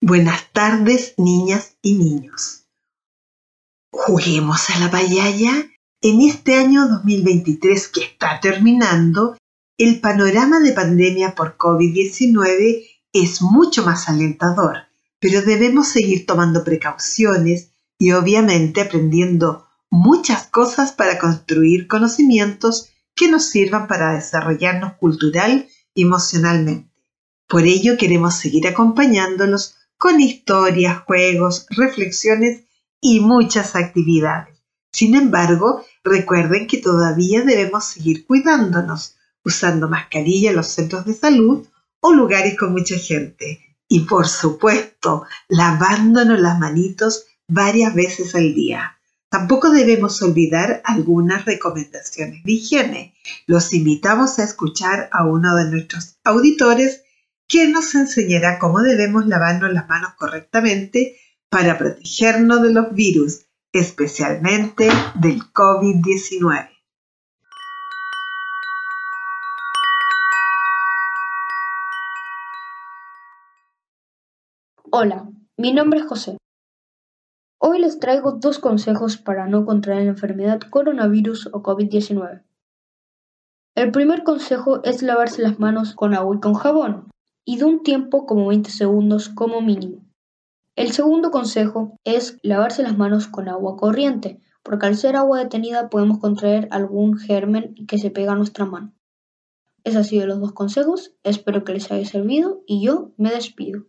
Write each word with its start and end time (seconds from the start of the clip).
Buenas 0.00 0.52
tardes, 0.52 1.14
niñas 1.16 1.76
y 1.82 1.94
niños. 1.94 2.68
Juguemos 3.90 4.70
a 4.70 4.78
la 4.78 4.92
payaya. 4.92 5.50
En 6.00 6.20
este 6.20 6.54
año 6.54 6.86
2023 6.86 7.88
que 7.88 8.04
está 8.04 8.38
terminando, 8.40 9.36
el 9.76 10.00
panorama 10.00 10.60
de 10.60 10.70
pandemia 10.70 11.34
por 11.34 11.56
COVID-19 11.56 12.86
es 13.12 13.42
mucho 13.42 13.84
más 13.84 14.08
alentador, 14.08 14.86
pero 15.18 15.42
debemos 15.42 15.88
seguir 15.88 16.26
tomando 16.26 16.62
precauciones 16.62 17.72
y 17.98 18.12
obviamente 18.12 18.82
aprendiendo 18.82 19.66
muchas 19.90 20.46
cosas 20.46 20.92
para 20.92 21.18
construir 21.18 21.88
conocimientos 21.88 22.90
que 23.16 23.28
nos 23.28 23.46
sirvan 23.46 23.88
para 23.88 24.14
desarrollarnos 24.14 24.92
cultural 24.92 25.66
y 25.92 26.02
emocionalmente. 26.02 26.88
Por 27.48 27.64
ello 27.64 27.96
queremos 27.96 28.36
seguir 28.36 28.68
acompañándolos 28.68 29.74
con 29.98 30.20
historias, 30.20 31.02
juegos, 31.04 31.66
reflexiones 31.70 32.62
y 33.00 33.20
muchas 33.20 33.76
actividades. 33.76 34.56
Sin 34.92 35.14
embargo, 35.14 35.84
recuerden 36.02 36.66
que 36.66 36.78
todavía 36.78 37.42
debemos 37.42 37.84
seguir 37.84 38.26
cuidándonos, 38.26 39.16
usando 39.44 39.88
mascarilla 39.88 40.50
en 40.50 40.56
los 40.56 40.68
centros 40.68 41.04
de 41.04 41.14
salud 41.14 41.66
o 42.00 42.12
lugares 42.14 42.56
con 42.56 42.72
mucha 42.72 42.96
gente. 42.96 43.60
Y 43.88 44.00
por 44.00 44.28
supuesto, 44.28 45.24
lavándonos 45.48 46.38
las 46.40 46.58
manitos 46.58 47.24
varias 47.48 47.94
veces 47.94 48.34
al 48.34 48.54
día. 48.54 48.98
Tampoco 49.30 49.70
debemos 49.70 50.22
olvidar 50.22 50.80
algunas 50.84 51.44
recomendaciones 51.44 52.42
de 52.44 52.52
higiene. 52.52 53.14
Los 53.46 53.74
invitamos 53.74 54.38
a 54.38 54.44
escuchar 54.44 55.10
a 55.12 55.26
uno 55.26 55.54
de 55.56 55.70
nuestros 55.70 56.16
auditores 56.24 57.02
quien 57.48 57.72
nos 57.72 57.94
enseñará 57.94 58.58
cómo 58.58 58.80
debemos 58.80 59.26
lavarnos 59.26 59.72
las 59.72 59.88
manos 59.88 60.12
correctamente 60.18 61.16
para 61.48 61.78
protegernos 61.78 62.60
de 62.62 62.74
los 62.74 62.92
virus, 62.92 63.46
especialmente 63.72 64.90
del 65.14 65.40
COVID-19. 65.54 66.68
Hola, 74.90 75.28
mi 75.56 75.72
nombre 75.72 76.00
es 76.00 76.06
José. 76.06 76.36
Hoy 77.60 77.78
les 77.80 77.98
traigo 77.98 78.32
dos 78.32 78.58
consejos 78.58 79.16
para 79.16 79.46
no 79.46 79.64
contraer 79.64 80.04
la 80.04 80.10
enfermedad 80.10 80.60
coronavirus 80.70 81.48
o 81.52 81.62
COVID-19. 81.62 82.42
El 83.74 83.90
primer 83.90 84.22
consejo 84.22 84.82
es 84.84 85.02
lavarse 85.02 85.40
las 85.40 85.58
manos 85.58 85.94
con 85.94 86.14
agua 86.14 86.36
y 86.36 86.40
con 86.40 86.54
jabón 86.54 87.08
y 87.48 87.56
de 87.56 87.64
un 87.64 87.82
tiempo 87.82 88.26
como 88.26 88.48
20 88.48 88.70
segundos 88.70 89.30
como 89.30 89.62
mínimo. 89.62 90.04
El 90.76 90.92
segundo 90.92 91.30
consejo 91.30 91.98
es 92.04 92.38
lavarse 92.42 92.82
las 92.82 92.98
manos 92.98 93.26
con 93.26 93.48
agua 93.48 93.78
corriente, 93.78 94.38
porque 94.62 94.84
al 94.84 94.98
ser 94.98 95.16
agua 95.16 95.38
detenida 95.38 95.88
podemos 95.88 96.18
contraer 96.18 96.68
algún 96.72 97.16
germen 97.16 97.74
que 97.88 97.96
se 97.96 98.10
pega 98.10 98.32
a 98.32 98.34
nuestra 98.34 98.66
mano. 98.66 98.92
Esos 99.82 99.96
han 99.96 100.04
sido 100.04 100.26
los 100.26 100.40
dos 100.40 100.52
consejos, 100.52 101.14
espero 101.22 101.64
que 101.64 101.72
les 101.72 101.90
haya 101.90 102.04
servido 102.04 102.64
y 102.66 102.84
yo 102.84 103.12
me 103.16 103.30
despido. 103.30 103.86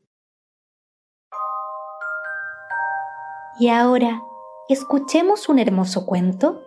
Y 3.59 3.67
ahora, 3.67 4.21
escuchemos 4.69 5.49
un 5.49 5.59
hermoso 5.59 6.05
cuento. 6.05 6.63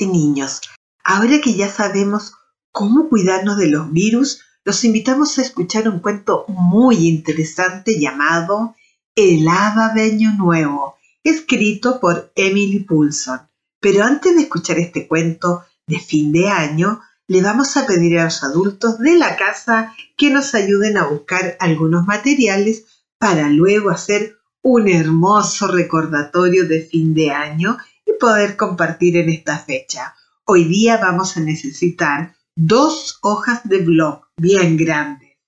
Y 0.00 0.06
niños, 0.06 0.60
ahora 1.02 1.40
que 1.40 1.54
ya 1.54 1.68
sabemos 1.68 2.34
cómo 2.70 3.08
cuidarnos 3.08 3.56
de 3.56 3.66
los 3.66 3.90
virus, 3.90 4.40
los 4.64 4.84
invitamos 4.84 5.36
a 5.38 5.42
escuchar 5.42 5.88
un 5.88 5.98
cuento 5.98 6.44
muy 6.46 7.08
interesante 7.08 7.98
llamado 7.98 8.76
El 9.16 9.48
Hada 9.48 9.92
Nuevo, 10.38 10.98
escrito 11.24 11.98
por 11.98 12.30
Emily 12.36 12.84
Poulson. 12.84 13.40
Pero 13.80 14.04
antes 14.04 14.36
de 14.36 14.42
escuchar 14.42 14.78
este 14.78 15.08
cuento 15.08 15.64
de 15.88 15.98
fin 15.98 16.30
de 16.30 16.48
año, 16.48 17.00
le 17.26 17.42
vamos 17.42 17.76
a 17.76 17.84
pedir 17.84 18.20
a 18.20 18.24
los 18.24 18.44
adultos 18.44 19.00
de 19.00 19.16
la 19.16 19.34
casa 19.34 19.96
que 20.16 20.30
nos 20.30 20.54
ayuden 20.54 20.96
a 20.96 21.06
buscar 21.06 21.56
algunos 21.58 22.06
materiales 22.06 22.84
para 23.18 23.48
luego 23.48 23.90
hacer 23.90 24.36
un 24.62 24.86
hermoso 24.88 25.66
recordatorio 25.66 26.68
de 26.68 26.82
fin 26.82 27.14
de 27.14 27.32
año 27.32 27.78
poder 28.18 28.56
compartir 28.56 29.16
en 29.16 29.28
esta 29.30 29.58
fecha. 29.58 30.14
Hoy 30.44 30.64
día 30.64 30.96
vamos 30.98 31.36
a 31.36 31.40
necesitar 31.40 32.34
dos 32.56 33.18
hojas 33.22 33.60
de 33.64 33.78
blog 33.78 34.26
bien 34.36 34.76
grandes, 34.76 35.38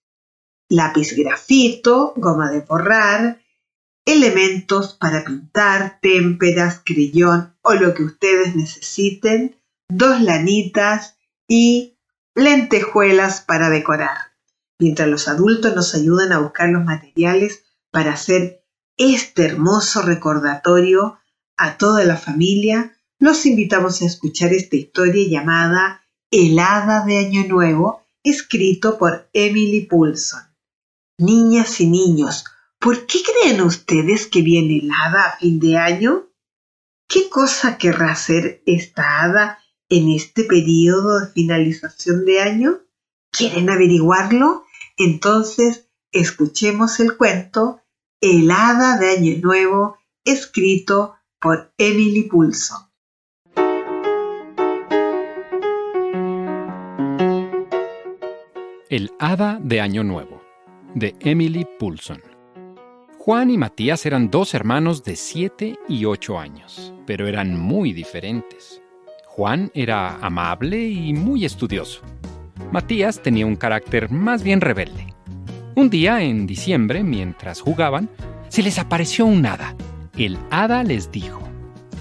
lápiz 0.68 1.14
grafito, 1.16 2.14
goma 2.16 2.50
de 2.50 2.60
borrar, 2.60 3.40
elementos 4.04 4.94
para 4.94 5.24
pintar, 5.24 5.98
témperas, 6.00 6.82
creyón 6.84 7.56
o 7.62 7.74
lo 7.74 7.94
que 7.94 8.04
ustedes 8.04 8.54
necesiten, 8.54 9.56
dos 9.88 10.20
lanitas 10.20 11.16
y 11.48 11.98
lentejuelas 12.34 13.40
para 13.40 13.70
decorar. 13.70 14.34
Mientras 14.78 15.08
los 15.08 15.28
adultos 15.28 15.74
nos 15.74 15.94
ayudan 15.94 16.32
a 16.32 16.40
buscar 16.40 16.68
los 16.68 16.84
materiales 16.84 17.64
para 17.90 18.12
hacer 18.12 18.64
este 18.96 19.44
hermoso 19.44 20.02
recordatorio 20.02 21.18
a 21.56 21.78
toda 21.78 22.04
la 22.04 22.16
familia, 22.16 22.96
los 23.18 23.46
invitamos 23.46 24.02
a 24.02 24.06
escuchar 24.06 24.52
esta 24.52 24.76
historia 24.76 25.26
llamada 25.28 26.04
El 26.30 26.58
Hada 26.58 27.04
de 27.04 27.18
Año 27.18 27.44
Nuevo, 27.46 28.02
escrito 28.22 28.98
por 28.98 29.28
Emily 29.32 29.82
Poulson. 29.82 30.42
Niñas 31.18 31.80
y 31.80 31.86
niños, 31.86 32.44
¿por 32.80 33.06
qué 33.06 33.18
creen 33.22 33.60
ustedes 33.60 34.26
que 34.26 34.42
viene 34.42 34.78
el 34.78 34.90
hada 34.90 35.26
a 35.26 35.36
fin 35.38 35.60
de 35.60 35.78
año? 35.78 36.26
¿Qué 37.08 37.28
cosa 37.28 37.78
querrá 37.78 38.12
hacer 38.12 38.62
esta 38.66 39.22
hada 39.22 39.58
en 39.88 40.10
este 40.10 40.44
periodo 40.44 41.20
de 41.20 41.28
finalización 41.28 42.24
de 42.24 42.40
año? 42.40 42.80
¿Quieren 43.30 43.70
averiguarlo? 43.70 44.64
Entonces, 44.96 45.86
escuchemos 46.12 46.98
el 47.00 47.16
cuento 47.16 47.80
El 48.20 48.50
Hada 48.50 48.96
de 48.98 49.10
Año 49.10 49.38
Nuevo, 49.40 49.98
escrito 50.24 51.16
por 51.44 51.74
Emily 51.76 52.22
Pulso. 52.22 52.74
El 58.88 59.12
Hada 59.18 59.60
de 59.62 59.82
Año 59.82 60.04
Nuevo, 60.04 60.40
de 60.94 61.14
Emily 61.20 61.66
Poulson. 61.78 62.22
Juan 63.18 63.50
y 63.50 63.58
Matías 63.58 64.06
eran 64.06 64.30
dos 64.30 64.54
hermanos 64.54 65.04
de 65.04 65.16
7 65.16 65.78
y 65.86 66.06
8 66.06 66.38
años, 66.38 66.94
pero 67.04 67.28
eran 67.28 67.60
muy 67.60 67.92
diferentes. 67.92 68.80
Juan 69.26 69.70
era 69.74 70.16
amable 70.24 70.88
y 70.88 71.12
muy 71.12 71.44
estudioso. 71.44 72.00
Matías 72.72 73.22
tenía 73.22 73.44
un 73.44 73.56
carácter 73.56 74.10
más 74.10 74.42
bien 74.42 74.62
rebelde. 74.62 75.12
Un 75.74 75.90
día, 75.90 76.22
en 76.22 76.46
diciembre, 76.46 77.04
mientras 77.04 77.60
jugaban, 77.60 78.08
se 78.48 78.62
les 78.62 78.78
apareció 78.78 79.26
un 79.26 79.44
hada 79.44 79.76
el 80.16 80.38
hada 80.50 80.84
les 80.84 81.10
dijo, 81.10 81.42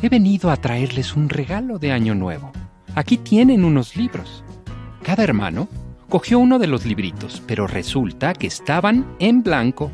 he 0.02 0.10
venido 0.10 0.52
a 0.52 0.58
traerles 0.58 1.16
un 1.16 1.30
regalo 1.30 1.80
de 1.80 1.92
Año 1.92 2.14
Nuevo. 2.14 2.52
Aquí 2.94 3.18
tienen 3.18 3.66
unos 3.66 3.96
libros. 3.96 4.44
Cada 5.02 5.24
hermano 5.24 5.68
cogió 6.10 6.38
uno 6.38 6.60
de 6.60 6.68
los 6.68 6.86
libritos, 6.86 7.42
pero 7.48 7.66
resulta 7.66 8.34
que 8.34 8.46
estaban 8.46 9.06
en 9.18 9.42
blanco. 9.42 9.92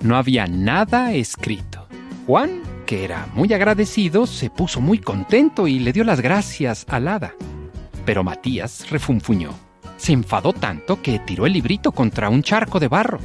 No 0.00 0.16
había 0.16 0.46
nada 0.46 1.12
escrito. 1.12 1.86
Juan, 2.26 2.62
que 2.84 3.04
era 3.04 3.28
muy 3.34 3.52
agradecido, 3.52 4.26
se 4.26 4.50
puso 4.50 4.80
muy 4.80 4.98
contento 4.98 5.68
y 5.68 5.78
le 5.78 5.92
dio 5.92 6.02
las 6.02 6.20
gracias 6.20 6.84
al 6.88 7.06
hada. 7.06 7.34
Pero 8.04 8.24
Matías 8.24 8.90
refunfuñó. 8.90 9.50
Se 9.96 10.12
enfadó 10.12 10.52
tanto 10.52 11.00
que 11.00 11.20
tiró 11.20 11.46
el 11.46 11.52
librito 11.52 11.92
contra 11.92 12.28
un 12.28 12.42
charco 12.42 12.80
de 12.80 12.88
barro 12.88 13.20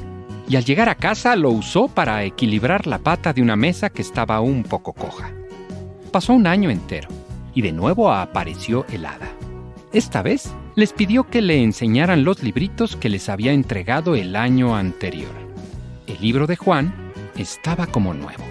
y 0.49 0.55
al 0.55 0.65
llegar 0.65 0.89
a 0.89 0.95
casa 0.95 1.35
lo 1.35 1.49
usó 1.49 1.87
para 1.87 2.23
equilibrar 2.23 2.87
la 2.87 2.99
pata 2.99 3.33
de 3.33 3.41
una 3.41 3.55
mesa 3.55 3.89
que 3.89 4.01
estaba 4.01 4.39
un 4.39 4.63
poco 4.63 4.93
coja. 4.93 5.31
Pasó 6.11 6.33
un 6.33 6.47
año 6.47 6.69
entero 6.69 7.09
y 7.53 7.61
de 7.61 7.71
nuevo 7.71 8.11
apareció 8.11 8.85
el 8.89 9.05
hada. 9.05 9.29
Esta 9.91 10.21
vez 10.21 10.53
les 10.75 10.93
pidió 10.93 11.27
que 11.29 11.41
le 11.41 11.61
enseñaran 11.63 12.23
los 12.23 12.43
libritos 12.43 12.95
que 12.95 13.09
les 13.09 13.29
había 13.29 13.51
entregado 13.51 14.15
el 14.15 14.35
año 14.35 14.75
anterior. 14.75 15.31
El 16.05 16.21
libro 16.21 16.47
de 16.47 16.55
Juan 16.55 17.11
estaba 17.35 17.87
como 17.87 18.13
nuevo. 18.13 18.43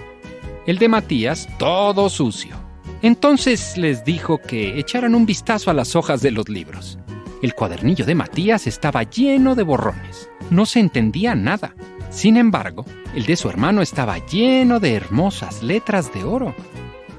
El 0.65 0.77
de 0.77 0.89
Matías 0.89 1.47
todo 1.57 2.09
sucio. 2.09 2.55
Entonces 3.01 3.77
les 3.77 4.03
dijo 4.03 4.39
que 4.39 4.79
echaran 4.79 5.15
un 5.15 5.25
vistazo 5.25 5.71
a 5.71 5.73
las 5.73 5.95
hojas 5.95 6.21
de 6.21 6.31
los 6.31 6.49
libros. 6.49 6.99
El 7.41 7.53
cuadernillo 7.53 8.05
de 8.05 8.15
Matías 8.15 8.65
estaba 8.65 9.03
lleno 9.03 9.53
de 9.53 9.61
borrones. 9.61 10.29
No 10.49 10.65
se 10.65 10.79
entendía 10.79 11.35
nada. 11.35 11.75
Sin 12.09 12.35
embargo, 12.35 12.83
el 13.13 13.25
de 13.25 13.35
su 13.35 13.47
hermano 13.49 13.81
estaba 13.81 14.17
lleno 14.25 14.79
de 14.79 14.95
hermosas 14.95 15.61
letras 15.61 16.11
de 16.13 16.23
oro. 16.23 16.55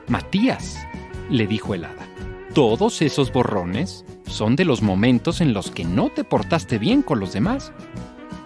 Matías, 0.08 0.76
le 1.30 1.46
dijo 1.46 1.74
el 1.74 1.84
hada, 1.84 2.08
todos 2.52 3.00
esos 3.02 3.32
borrones 3.32 4.04
son 4.26 4.56
de 4.56 4.64
los 4.64 4.82
momentos 4.82 5.40
en 5.40 5.52
los 5.52 5.70
que 5.70 5.84
no 5.84 6.08
te 6.10 6.24
portaste 6.24 6.78
bien 6.78 7.02
con 7.02 7.20
los 7.20 7.32
demás. 7.32 7.72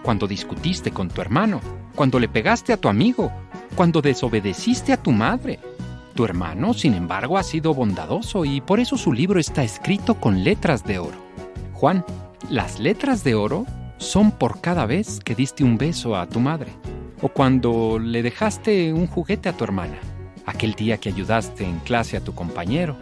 Cuando 0.03 0.27
discutiste 0.27 0.91
con 0.91 1.09
tu 1.09 1.21
hermano, 1.21 1.59
cuando 1.95 2.19
le 2.19 2.27
pegaste 2.27 2.73
a 2.73 2.77
tu 2.77 2.87
amigo, 2.87 3.31
cuando 3.75 4.01
desobedeciste 4.01 4.93
a 4.93 5.01
tu 5.01 5.11
madre. 5.11 5.59
Tu 6.13 6.25
hermano, 6.25 6.75
sin 6.75 6.93
embargo, 6.93 7.39
ha 7.39 7.43
sido 7.43 7.73
bondadoso 7.73 8.45
y 8.45 8.61
por 8.61 8.79
eso 8.79 8.97
su 8.97 9.11
libro 9.11 9.39
está 9.39 9.63
escrito 9.63 10.15
con 10.15 10.43
letras 10.43 10.83
de 10.83 10.99
oro. 10.99 11.32
Juan, 11.83 12.05
las 12.49 12.79
letras 12.79 13.25
de 13.25 13.35
oro 13.35 13.65
son 13.97 14.31
por 14.31 14.61
cada 14.61 14.85
vez 14.85 15.19
que 15.19 15.35
diste 15.35 15.65
un 15.65 15.77
beso 15.77 16.15
a 16.15 16.29
tu 16.29 16.39
madre, 16.39 16.71
o 17.21 17.27
cuando 17.27 17.99
le 17.99 18.23
dejaste 18.23 18.93
un 18.93 19.05
juguete 19.05 19.49
a 19.49 19.57
tu 19.57 19.65
hermana, 19.65 19.97
aquel 20.45 20.75
día 20.75 20.97
que 20.97 21.09
ayudaste 21.09 21.65
en 21.65 21.79
clase 21.79 22.15
a 22.15 22.21
tu 22.21 22.33
compañero, 22.33 22.95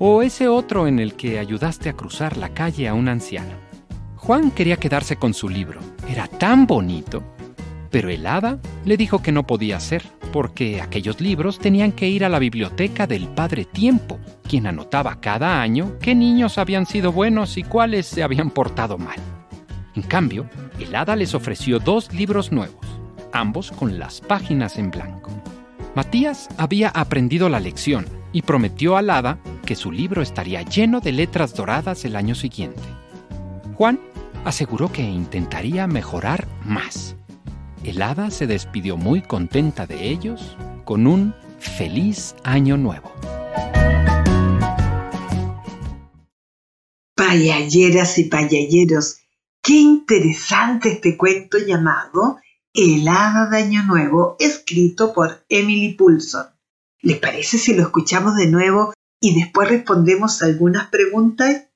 o 0.00 0.20
ese 0.20 0.48
otro 0.48 0.88
en 0.88 0.98
el 0.98 1.14
que 1.14 1.38
ayudaste 1.38 1.88
a 1.88 1.92
cruzar 1.92 2.36
la 2.36 2.48
calle 2.48 2.88
a 2.88 2.94
un 2.94 3.08
anciano. 3.08 3.54
Juan 4.16 4.50
quería 4.50 4.78
quedarse 4.78 5.14
con 5.14 5.32
su 5.32 5.48
libro, 5.48 5.78
era 6.08 6.26
tan 6.26 6.66
bonito, 6.66 7.22
pero 7.92 8.10
el 8.10 8.26
hada 8.26 8.58
le 8.84 8.96
dijo 8.96 9.22
que 9.22 9.30
no 9.30 9.46
podía 9.46 9.78
ser, 9.78 10.02
porque 10.34 10.80
aquellos 10.80 11.20
libros 11.20 11.60
tenían 11.60 11.92
que 11.92 12.08
ir 12.08 12.24
a 12.24 12.28
la 12.28 12.40
biblioteca 12.40 13.06
del 13.06 13.28
Padre 13.28 13.64
Tiempo, 13.64 14.18
quien 14.42 14.66
anotaba 14.66 15.20
cada 15.20 15.62
año 15.62 15.96
qué 16.00 16.16
niños 16.16 16.58
habían 16.58 16.86
sido 16.86 17.12
buenos 17.12 17.56
y 17.56 17.62
cuáles 17.62 18.06
se 18.06 18.24
habían 18.24 18.50
portado 18.50 18.98
mal. 18.98 19.14
En 19.94 20.02
cambio, 20.02 20.50
el 20.80 20.92
hada 20.92 21.14
les 21.14 21.36
ofreció 21.36 21.78
dos 21.78 22.12
libros 22.12 22.50
nuevos, 22.50 22.84
ambos 23.32 23.70
con 23.70 23.96
las 24.00 24.20
páginas 24.20 24.76
en 24.76 24.90
blanco. 24.90 25.30
Matías 25.94 26.48
había 26.58 26.88
aprendido 26.88 27.48
la 27.48 27.60
lección 27.60 28.04
y 28.32 28.42
prometió 28.42 28.96
al 28.96 29.10
hada 29.10 29.38
que 29.64 29.76
su 29.76 29.92
libro 29.92 30.20
estaría 30.20 30.62
lleno 30.62 30.98
de 30.98 31.12
letras 31.12 31.54
doradas 31.54 32.04
el 32.04 32.16
año 32.16 32.34
siguiente. 32.34 32.82
Juan 33.76 34.00
aseguró 34.44 34.90
que 34.90 35.02
intentaría 35.02 35.86
mejorar 35.86 36.48
más 36.64 37.14
el 37.84 38.00
hada 38.00 38.30
se 38.30 38.46
despidió 38.46 38.96
muy 38.96 39.20
contenta 39.20 39.86
de 39.86 40.08
ellos 40.08 40.56
con 40.84 41.06
un 41.06 41.34
feliz 41.58 42.34
año 42.42 42.76
nuevo. 42.76 43.12
Payalleras 47.14 48.18
y 48.18 48.24
payalleros, 48.24 49.18
qué 49.62 49.74
interesante 49.74 50.92
este 50.92 51.16
cuento 51.16 51.58
llamado 51.58 52.38
El 52.72 53.06
hada 53.06 53.48
de 53.50 53.58
año 53.58 53.82
nuevo, 53.84 54.36
escrito 54.38 55.12
por 55.12 55.44
Emily 55.48 55.94
Poulson. 55.94 56.46
¿Les 57.02 57.18
parece 57.18 57.58
si 57.58 57.74
lo 57.74 57.82
escuchamos 57.82 58.34
de 58.36 58.46
nuevo 58.46 58.94
y 59.20 59.38
después 59.38 59.68
respondemos 59.68 60.42
algunas 60.42 60.88
preguntas? 60.88 61.66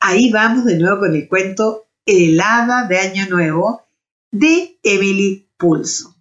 Ahí 0.00 0.30
vamos 0.32 0.64
de 0.64 0.78
nuevo 0.78 1.00
con 1.00 1.14
el 1.14 1.28
cuento 1.28 1.88
El 2.06 2.40
hada 2.40 2.88
de 2.88 2.98
año 2.98 3.26
nuevo 3.28 3.82
de 4.30 4.78
Emily 4.82 5.47
pulso. 5.58 6.14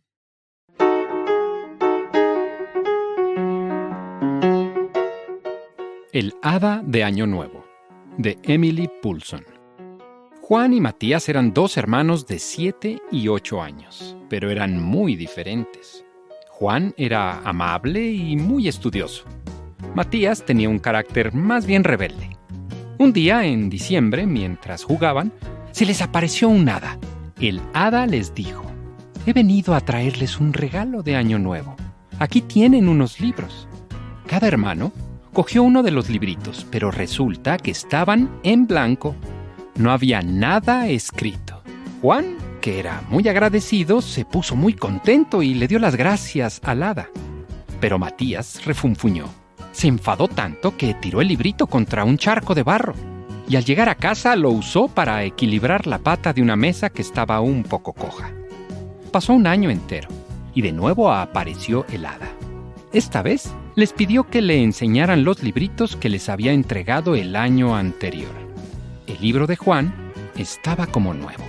El 6.11 6.33
Hada 6.41 6.81
de 6.83 7.03
Año 7.03 7.27
Nuevo, 7.27 7.63
de 8.17 8.39
Emily 8.41 8.89
Poulson. 9.03 9.45
Juan 10.41 10.73
y 10.73 10.81
Matías 10.81 11.29
eran 11.29 11.53
dos 11.53 11.77
hermanos 11.77 12.25
de 12.25 12.39
7 12.39 12.99
y 13.11 13.27
8 13.27 13.61
años, 13.61 14.17
pero 14.27 14.49
eran 14.49 14.81
muy 14.81 15.15
diferentes. 15.15 16.03
Juan 16.49 16.95
era 16.97 17.39
amable 17.41 18.09
y 18.09 18.37
muy 18.37 18.67
estudioso. 18.67 19.25
Matías 19.93 20.43
tenía 20.47 20.69
un 20.69 20.79
carácter 20.79 21.35
más 21.35 21.67
bien 21.67 21.83
rebelde. 21.83 22.35
Un 22.97 23.13
día, 23.13 23.45
en 23.45 23.69
diciembre, 23.69 24.25
mientras 24.25 24.83
jugaban, 24.83 25.31
se 25.71 25.85
les 25.85 26.01
apareció 26.01 26.49
un 26.49 26.67
hada. 26.67 26.97
El 27.39 27.61
hada 27.73 28.07
les 28.07 28.33
dijo, 28.33 28.66
he 29.27 29.33
venido 29.33 29.75
a 29.75 29.81
traerles 29.81 30.39
un 30.39 30.53
regalo 30.53 31.03
de 31.03 31.17
Año 31.17 31.37
Nuevo. 31.37 31.75
Aquí 32.17 32.41
tienen 32.41 32.87
unos 32.87 33.19
libros. 33.19 33.67
Cada 34.25 34.47
hermano 34.47 34.93
cogió 35.33 35.63
uno 35.63 35.83
de 35.83 35.91
los 35.91 36.09
libritos, 36.09 36.65
pero 36.71 36.91
resulta 36.91 37.57
que 37.57 37.71
estaban 37.71 38.29
en 38.43 38.67
blanco. 38.67 39.15
No 39.75 39.91
había 39.91 40.21
nada 40.21 40.87
escrito. 40.87 41.61
Juan, 42.01 42.37
que 42.61 42.79
era 42.79 43.03
muy 43.09 43.27
agradecido, 43.27 44.01
se 44.01 44.23
puso 44.23 44.55
muy 44.55 44.73
contento 44.73 45.43
y 45.43 45.55
le 45.55 45.67
dio 45.67 45.79
las 45.79 45.97
gracias 45.97 46.61
al 46.63 46.81
hada. 46.81 47.09
Pero 47.81 47.99
Matías 47.99 48.63
refunfuñó. 48.65 49.25
Se 49.73 49.87
enfadó 49.87 50.29
tanto 50.29 50.77
que 50.77 50.93
tiró 50.93 51.19
el 51.19 51.27
librito 51.27 51.67
contra 51.67 52.05
un 52.05 52.17
charco 52.17 52.55
de 52.55 52.63
barro 52.63 52.95
y 53.49 53.57
al 53.57 53.65
llegar 53.65 53.89
a 53.89 53.95
casa 53.95 54.37
lo 54.37 54.51
usó 54.51 54.87
para 54.87 55.23
equilibrar 55.25 55.85
la 55.85 55.99
pata 55.99 56.31
de 56.31 56.41
una 56.41 56.55
mesa 56.55 56.89
que 56.89 57.01
estaba 57.01 57.41
un 57.41 57.63
poco 57.63 57.91
coja. 57.91 58.31
Pasó 59.17 59.33
un 59.33 59.47
año 59.47 59.71
entero 59.71 60.09
y 60.53 60.61
de 60.61 60.71
nuevo 60.71 61.11
apareció 61.11 61.87
el. 61.91 62.05
Esta 62.93 63.23
vez 63.23 63.51
les 63.73 63.91
pidió 63.91 64.29
que 64.29 64.43
le 64.43 64.61
enseñaran 64.61 65.23
los 65.23 65.41
libritos 65.41 65.95
que 65.95 66.07
les 66.07 66.29
había 66.29 66.51
entregado 66.51 67.15
el 67.15 67.35
año 67.35 67.75
anterior. 67.75 68.29
El 69.07 69.19
libro 69.19 69.47
de 69.47 69.55
Juan 69.55 70.11
estaba 70.37 70.85
como 70.85 71.15
nuevo. 71.15 71.43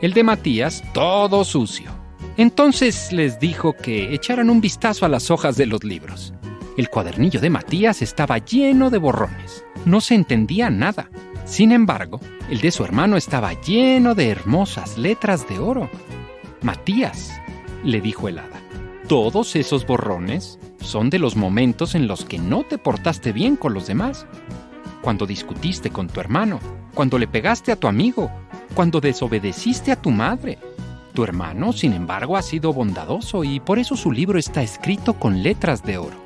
El 0.00 0.12
de 0.12 0.22
Matías 0.22 0.84
todo 0.94 1.42
sucio. 1.42 1.90
Entonces 2.36 3.12
les 3.12 3.40
dijo 3.40 3.72
que 3.72 4.14
echaran 4.14 4.48
un 4.48 4.60
vistazo 4.60 5.04
a 5.04 5.08
las 5.08 5.28
hojas 5.32 5.56
de 5.56 5.66
los 5.66 5.82
libros. 5.82 6.32
El 6.76 6.88
cuadernillo 6.88 7.40
de 7.40 7.50
Matías 7.50 8.00
estaba 8.00 8.38
lleno 8.38 8.90
de 8.90 8.98
borrones. 8.98 9.64
No 9.86 10.00
se 10.00 10.14
entendía 10.14 10.70
nada. 10.70 11.10
Sin 11.46 11.72
embargo, 11.72 12.20
el 12.48 12.60
de 12.60 12.70
su 12.70 12.84
hermano 12.84 13.16
estaba 13.16 13.60
lleno 13.60 14.14
de 14.14 14.28
hermosas 14.28 14.96
letras 14.98 15.48
de 15.48 15.58
oro. 15.58 15.90
Matías, 16.62 17.32
le 17.82 18.00
dijo 18.00 18.28
el 18.28 18.38
hada, 18.38 18.62
todos 19.08 19.56
esos 19.56 19.84
borrones 19.84 20.60
son 20.80 21.10
de 21.10 21.18
los 21.18 21.34
momentos 21.34 21.94
en 21.94 22.06
los 22.06 22.24
que 22.24 22.38
no 22.38 22.62
te 22.62 22.78
portaste 22.78 23.32
bien 23.32 23.56
con 23.56 23.74
los 23.74 23.88
demás. 23.88 24.26
Cuando 25.00 25.26
discutiste 25.26 25.90
con 25.90 26.06
tu 26.06 26.20
hermano, 26.20 26.60
cuando 26.94 27.18
le 27.18 27.26
pegaste 27.26 27.72
a 27.72 27.76
tu 27.76 27.88
amigo, 27.88 28.30
cuando 28.74 29.00
desobedeciste 29.00 29.90
a 29.90 30.00
tu 30.00 30.10
madre. 30.10 30.58
Tu 31.14 31.24
hermano, 31.24 31.72
sin 31.72 31.92
embargo, 31.92 32.36
ha 32.36 32.42
sido 32.42 32.72
bondadoso 32.72 33.42
y 33.42 33.58
por 33.58 33.78
eso 33.78 33.96
su 33.96 34.12
libro 34.12 34.38
está 34.38 34.62
escrito 34.62 35.14
con 35.14 35.42
letras 35.42 35.82
de 35.82 35.98
oro. 35.98 36.16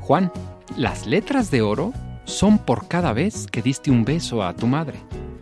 Juan, 0.00 0.32
las 0.76 1.06
letras 1.06 1.50
de 1.50 1.62
oro 1.62 1.92
son 2.24 2.58
por 2.58 2.86
cada 2.86 3.12
vez 3.12 3.48
que 3.48 3.60
diste 3.60 3.90
un 3.90 4.04
beso 4.04 4.42
a 4.44 4.54
tu 4.54 4.66
madre, 4.68 4.98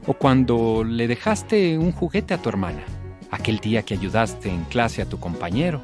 o 0.06 0.14
cuando 0.14 0.84
le 0.84 1.06
dejaste 1.06 1.76
un 1.76 1.92
juguete 1.92 2.32
a 2.32 2.38
tu 2.38 2.48
hermana, 2.48 2.82
aquel 3.30 3.58
día 3.58 3.82
que 3.82 3.94
ayudaste 3.94 4.50
en 4.50 4.64
clase 4.64 5.02
a 5.02 5.08
tu 5.08 5.18
compañero, 5.18 5.82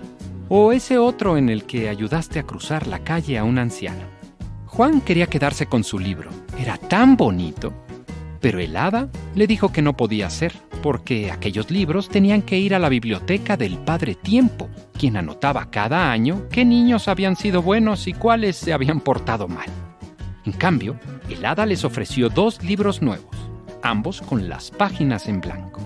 o 0.49 0.73
ese 0.73 0.99
otro 0.99 1.37
en 1.37 1.49
el 1.49 1.65
que 1.65 1.89
ayudaste 1.89 2.39
a 2.39 2.45
cruzar 2.45 2.87
la 2.87 3.01
calle 3.01 3.39
a 3.39 3.45
un 3.45 3.59
anciano. 3.59 4.05
Juan 4.67 5.01
quería 5.01 5.27
quedarse 5.27 5.67
con 5.67 5.85
su 5.85 5.99
libro, 5.99 6.31
era 6.59 6.77
tan 6.77 7.17
bonito, 7.17 7.73
pero 8.41 8.59
el 8.59 8.77
hada 8.77 9.09
le 9.35 9.47
dijo 9.47 9.73
que 9.73 9.81
no 9.81 9.97
podía 9.97 10.29
ser, 10.29 10.53
porque 10.83 11.31
aquellos 11.31 11.71
libros 11.71 12.11
tenían 12.11 12.43
que 12.43 12.59
ir 12.59 12.75
a 12.75 12.79
la 12.79 12.91
biblioteca 12.91 13.57
del 13.57 13.79
Padre 13.79 14.15
Tiempo, 14.15 14.69
quien 14.99 15.17
anotaba 15.17 15.71
cada 15.71 16.13
año 16.13 16.47
qué 16.51 16.65
niños 16.65 17.09
habían 17.09 17.37
sido 17.37 17.63
buenos 17.63 18.07
y 18.07 18.13
cuáles 18.13 18.57
se 18.57 18.75
habían 18.75 19.01
portado 19.01 19.49
mal. 19.49 19.69
En 20.45 20.53
cambio, 20.53 20.99
el 21.31 21.43
hada 21.45 21.65
les 21.65 21.85
ofreció 21.85 22.29
dos 22.29 22.63
libros 22.63 23.01
nuevos, 23.01 23.35
ambos 23.83 24.21
con 24.21 24.47
las 24.49 24.71
páginas 24.71 25.27
en 25.27 25.41
blanco. 25.41 25.81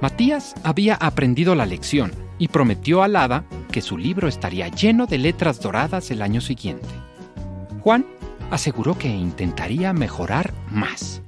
Matías 0.00 0.54
había 0.64 0.94
aprendido 0.94 1.54
la 1.54 1.66
lección 1.66 2.12
y 2.38 2.48
prometió 2.48 3.02
al 3.02 3.16
hada 3.16 3.44
que 3.70 3.82
su 3.82 3.98
libro 3.98 4.28
estaría 4.28 4.68
lleno 4.68 5.06
de 5.06 5.18
letras 5.18 5.60
doradas 5.60 6.10
el 6.10 6.22
año 6.22 6.40
siguiente. 6.40 6.88
Juan 7.82 8.06
aseguró 8.50 8.96
que 8.96 9.08
intentaría 9.08 9.92
mejorar 9.92 10.54
más. 10.70 11.20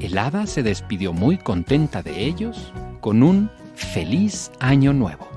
El 0.00 0.18
hada 0.18 0.48
se 0.48 0.64
despidió 0.64 1.12
muy 1.12 1.38
contenta 1.38 2.02
de 2.02 2.24
ellos 2.24 2.72
con 3.00 3.22
un 3.22 3.48
feliz 3.76 4.50
año 4.58 4.92
nuevo. 4.92 5.28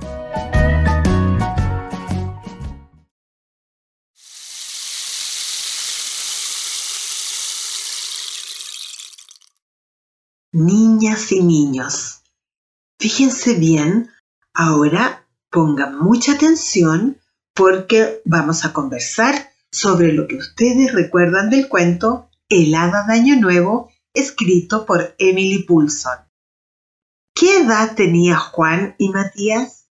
Niñas 10.52 11.32
y 11.32 11.44
niños, 11.44 12.23
fíjense 13.04 13.56
bien, 13.56 14.10
ahora 14.54 15.28
pongan 15.52 16.00
mucha 16.00 16.36
atención 16.36 17.20
porque 17.54 18.22
vamos 18.24 18.64
a 18.64 18.72
conversar 18.72 19.52
sobre 19.70 20.14
lo 20.14 20.26
que 20.26 20.38
ustedes 20.38 20.94
recuerdan 20.94 21.50
del 21.50 21.68
cuento 21.68 22.30
El 22.48 22.74
hada 22.74 23.06
de 23.06 23.16
Año 23.16 23.36
Nuevo, 23.42 23.92
escrito 24.14 24.86
por 24.86 25.16
Emily 25.18 25.64
Poulson. 25.64 26.18
¿Qué 27.36 27.58
edad 27.58 27.94
tenía 27.94 28.38
Juan 28.38 28.96
y 28.98 29.10
Matías? 29.10 29.90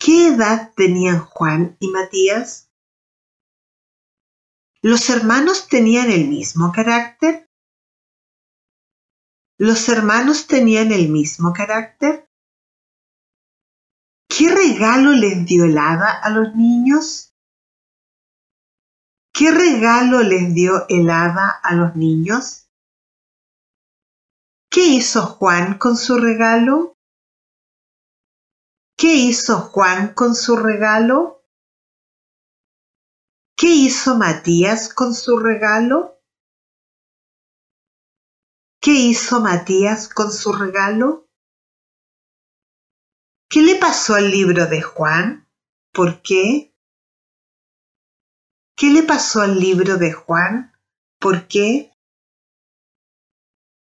¿Qué 0.00 0.26
edad 0.26 0.72
tenían 0.74 1.20
Juan 1.20 1.76
y 1.78 1.86
Matías? 1.92 2.68
¿Los 4.82 5.08
hermanos 5.08 5.68
tenían 5.68 6.10
el 6.10 6.26
mismo 6.26 6.72
carácter? 6.72 7.48
¿Los 9.58 9.88
hermanos 9.88 10.46
tenían 10.46 10.92
el 10.92 11.08
mismo 11.08 11.54
carácter? 11.54 12.28
¿Qué 14.28 14.54
regalo 14.54 15.12
les 15.12 15.46
dio 15.46 15.64
el 15.64 15.78
hada 15.78 16.10
a 16.10 16.28
los 16.28 16.54
niños? 16.54 17.34
¿Qué 19.32 19.50
regalo 19.50 20.22
les 20.22 20.52
dio 20.52 20.86
el 20.90 21.08
hada 21.08 21.48
a 21.62 21.74
los 21.74 21.96
niños? 21.96 22.68
¿Qué 24.70 24.84
hizo 24.88 25.22
Juan 25.22 25.78
con 25.78 25.96
su 25.96 26.18
regalo? 26.18 26.98
¿Qué 28.94 29.14
hizo 29.14 29.58
Juan 29.58 30.12
con 30.12 30.34
su 30.34 30.56
regalo? 30.56 31.42
¿Qué 33.56 33.68
hizo 33.68 34.18
Matías 34.18 34.92
con 34.92 35.14
su 35.14 35.38
regalo? 35.38 36.15
¿Qué 38.86 38.92
hizo 38.92 39.40
Matías 39.40 40.08
con 40.08 40.30
su 40.30 40.52
regalo? 40.52 41.28
¿Qué 43.50 43.60
le 43.62 43.74
pasó 43.80 44.14
al 44.14 44.30
libro 44.30 44.66
de 44.66 44.80
Juan? 44.80 45.50
¿Por 45.92 46.22
qué? 46.22 46.72
¿Qué 48.76 48.90
le 48.90 49.02
pasó 49.02 49.40
al 49.40 49.58
libro 49.58 49.96
de 49.96 50.12
Juan? 50.12 50.72
¿Por 51.18 51.48
qué? 51.48 51.98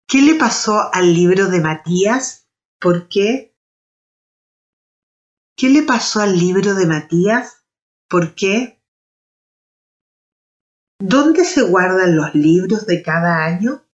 ¿Qué 0.07 0.23
le 0.23 0.33
pasó 0.33 0.91
al 0.91 1.13
libro 1.13 1.45
de 1.45 1.61
Matías? 1.61 2.49
¿Por 2.79 3.07
qué? 3.07 3.55
¿Qué 5.55 5.69
le 5.69 5.83
pasó 5.83 6.21
al 6.21 6.39
libro 6.39 6.73
de 6.73 6.87
Matías? 6.87 7.67
¿Por 8.09 8.33
qué? 8.33 8.81
¿Dónde 10.97 11.45
se 11.45 11.61
guardan 11.61 12.15
los 12.15 12.33
libros 12.33 12.87
de 12.87 13.03
cada 13.03 13.45
año? 13.45 13.86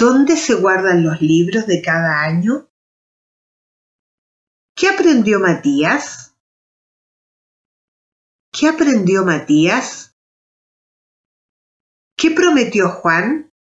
¿Dónde 0.00 0.38
se 0.38 0.54
guardan 0.54 1.04
los 1.04 1.20
libros 1.20 1.66
de 1.66 1.82
cada 1.82 2.22
año? 2.22 2.70
¿Qué 4.74 4.88
aprendió 4.88 5.38
Matías? 5.40 6.34
¿Qué 8.50 8.66
aprendió 8.66 9.26
Matías? 9.26 10.16
¿Qué 12.16 12.30
prometió 12.30 12.88
Juan? 12.88 13.52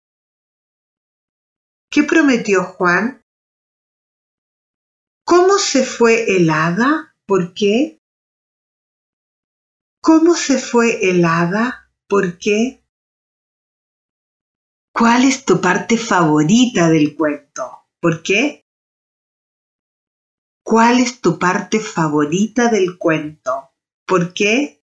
¿Qué 1.91 2.03
prometió 2.03 2.63
Juan? 2.63 3.22
¿Cómo 5.25 5.58
se 5.58 5.84
fue 5.84 6.38
el 6.38 6.50
hada? 6.50 7.17
¿Por 7.25 7.53
qué? 7.53 8.00
¿Cómo 10.01 10.36
se 10.36 10.58
fue 10.58 11.10
el 11.10 11.25
hada? 11.25 11.91
¿Por 12.08 12.38
qué? 12.39 12.78
¿Cuál 15.00 15.24
es 15.24 15.46
tu 15.46 15.62
parte 15.62 15.98
favorita 15.98 16.89
del 16.89 17.15
cuento? 17.15 17.88
¿Por 18.01 18.22
qué? 18.22 18.68
¿Cuál 20.62 21.00
es 21.00 21.22
tu 21.22 21.39
parte 21.39 21.79
favorita 21.79 22.68
del 22.68 22.98
cuento? 22.98 23.70
¿Por 24.06 24.34
qué? 24.34 24.84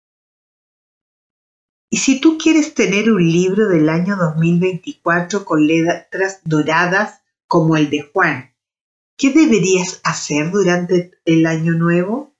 Y 1.90 1.98
si 1.98 2.22
tú 2.22 2.38
quieres 2.38 2.74
tener 2.74 3.12
un 3.12 3.22
libro 3.22 3.68
del 3.68 3.90
año 3.90 4.16
2024 4.16 5.44
con 5.44 5.68
letras 5.68 6.40
doradas 6.46 7.22
como 7.46 7.76
el 7.76 7.90
de 7.90 8.04
Juan, 8.04 8.56
¿qué 9.18 9.32
deberías 9.32 10.00
hacer 10.06 10.52
durante 10.52 11.20
el 11.26 11.46
año 11.46 11.74
nuevo? 11.74 12.34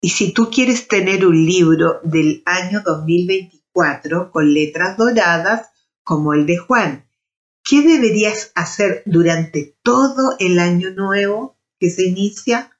Y 0.00 0.08
si 0.08 0.32
tú 0.32 0.50
quieres 0.50 0.88
tener 0.88 1.24
un 1.24 1.46
libro 1.46 2.00
del 2.02 2.42
año 2.46 2.82
2024 2.84 4.32
con 4.32 4.52
letras 4.52 4.96
doradas 4.96 5.70
como 6.04 6.34
el 6.34 6.46
de 6.46 6.58
Juan, 6.58 7.08
¿qué 7.64 7.82
deberías 7.82 8.52
hacer 8.54 9.02
durante 9.06 9.76
todo 9.82 10.36
el 10.38 10.58
año 10.58 10.90
nuevo 10.90 11.56
que 11.80 11.90
se 11.90 12.06
inicia? 12.06 12.70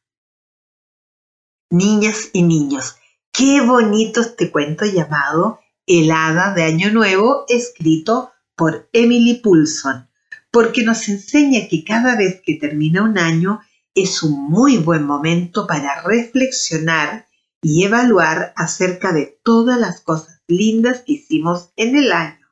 Niñas 1.70 2.28
y 2.32 2.42
niños, 2.42 2.96
qué 3.32 3.62
bonito 3.62 4.20
este 4.20 4.50
cuento 4.52 4.84
llamado 4.84 5.58
el 5.86 6.10
Hada 6.10 6.54
de 6.54 6.62
Año 6.62 6.92
Nuevo, 6.92 7.44
escrito 7.48 8.30
por 8.54 8.88
Emily 8.92 9.40
Poulson, 9.42 10.08
porque 10.50 10.84
nos 10.84 11.08
enseña 11.08 11.66
que 11.68 11.82
cada 11.82 12.16
vez 12.16 12.40
que 12.44 12.54
termina 12.54 13.02
un 13.02 13.18
año 13.18 13.60
es 13.94 14.22
un 14.22 14.48
muy 14.48 14.76
buen 14.76 15.02
momento 15.02 15.66
para 15.66 16.02
reflexionar 16.02 17.26
y 17.60 17.84
evaluar 17.84 18.52
acerca 18.56 19.12
de 19.12 19.38
todas 19.42 19.78
las 19.78 20.00
cosas 20.00 20.42
lindas 20.46 21.02
que 21.02 21.14
hicimos 21.14 21.72
en 21.76 21.96
el 21.96 22.12
año 22.12 22.43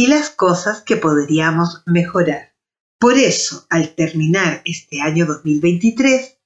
y 0.00 0.06
las 0.06 0.30
cosas 0.30 0.80
que 0.80 0.96
podríamos 0.96 1.82
mejorar. 1.84 2.54
Por 2.98 3.18
eso, 3.18 3.66
al 3.68 3.94
terminar 3.94 4.62
este 4.64 5.02
año 5.02 5.26
2023, 5.26 6.38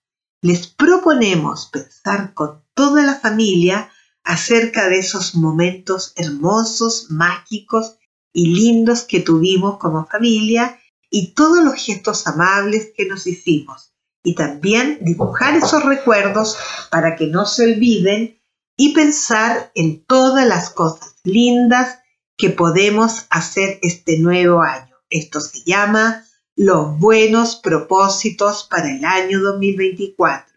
les 0.43 0.67
proponemos 0.67 1.67
pensar 1.67 2.35
con 2.35 2.65
toda 2.75 3.05
la 3.05 3.15
familia 3.15 3.93
acerca 4.25 4.89
de 4.89 4.99
esos 4.99 5.37
momentos 5.37 6.15
hermosos, 6.17 7.13
mágicos 7.13 7.97
y 8.33 8.57
lindos 8.57 9.05
que 9.05 9.21
tuvimos 9.21 9.79
como 9.79 10.05
familia 10.05 10.81
y 11.09 11.33
todos 11.35 11.63
los 11.63 11.75
gestos 11.75 12.27
amables 12.27 12.91
que 12.97 13.07
nos 13.07 13.25
hicimos. 13.25 13.95
Y 14.25 14.35
también 14.35 14.99
dibujar 15.03 15.55
esos 15.55 15.85
recuerdos 15.85 16.57
para 16.91 17.15
que 17.15 17.29
no 17.29 17.47
se 17.47 17.73
olviden 17.73 18.37
y 18.77 18.95
pensar 18.95 19.71
en 19.77 20.05
todas 20.07 20.45
las 20.45 20.71
cosas 20.71 21.15
lindas 21.23 22.01
que 22.37 22.51
podemos 22.51 23.27
hacer 23.31 23.79
este 23.83 24.19
nuevo 24.19 24.63
año. 24.63 24.97
Esto 25.11 25.41
se 25.41 25.63
llama 25.65 26.25
los 26.57 26.99
buenos 26.99 27.57
propósitos 27.57 28.67
para 28.71 28.91
el 28.91 29.05
año 29.05 29.41
2024. 29.41 30.55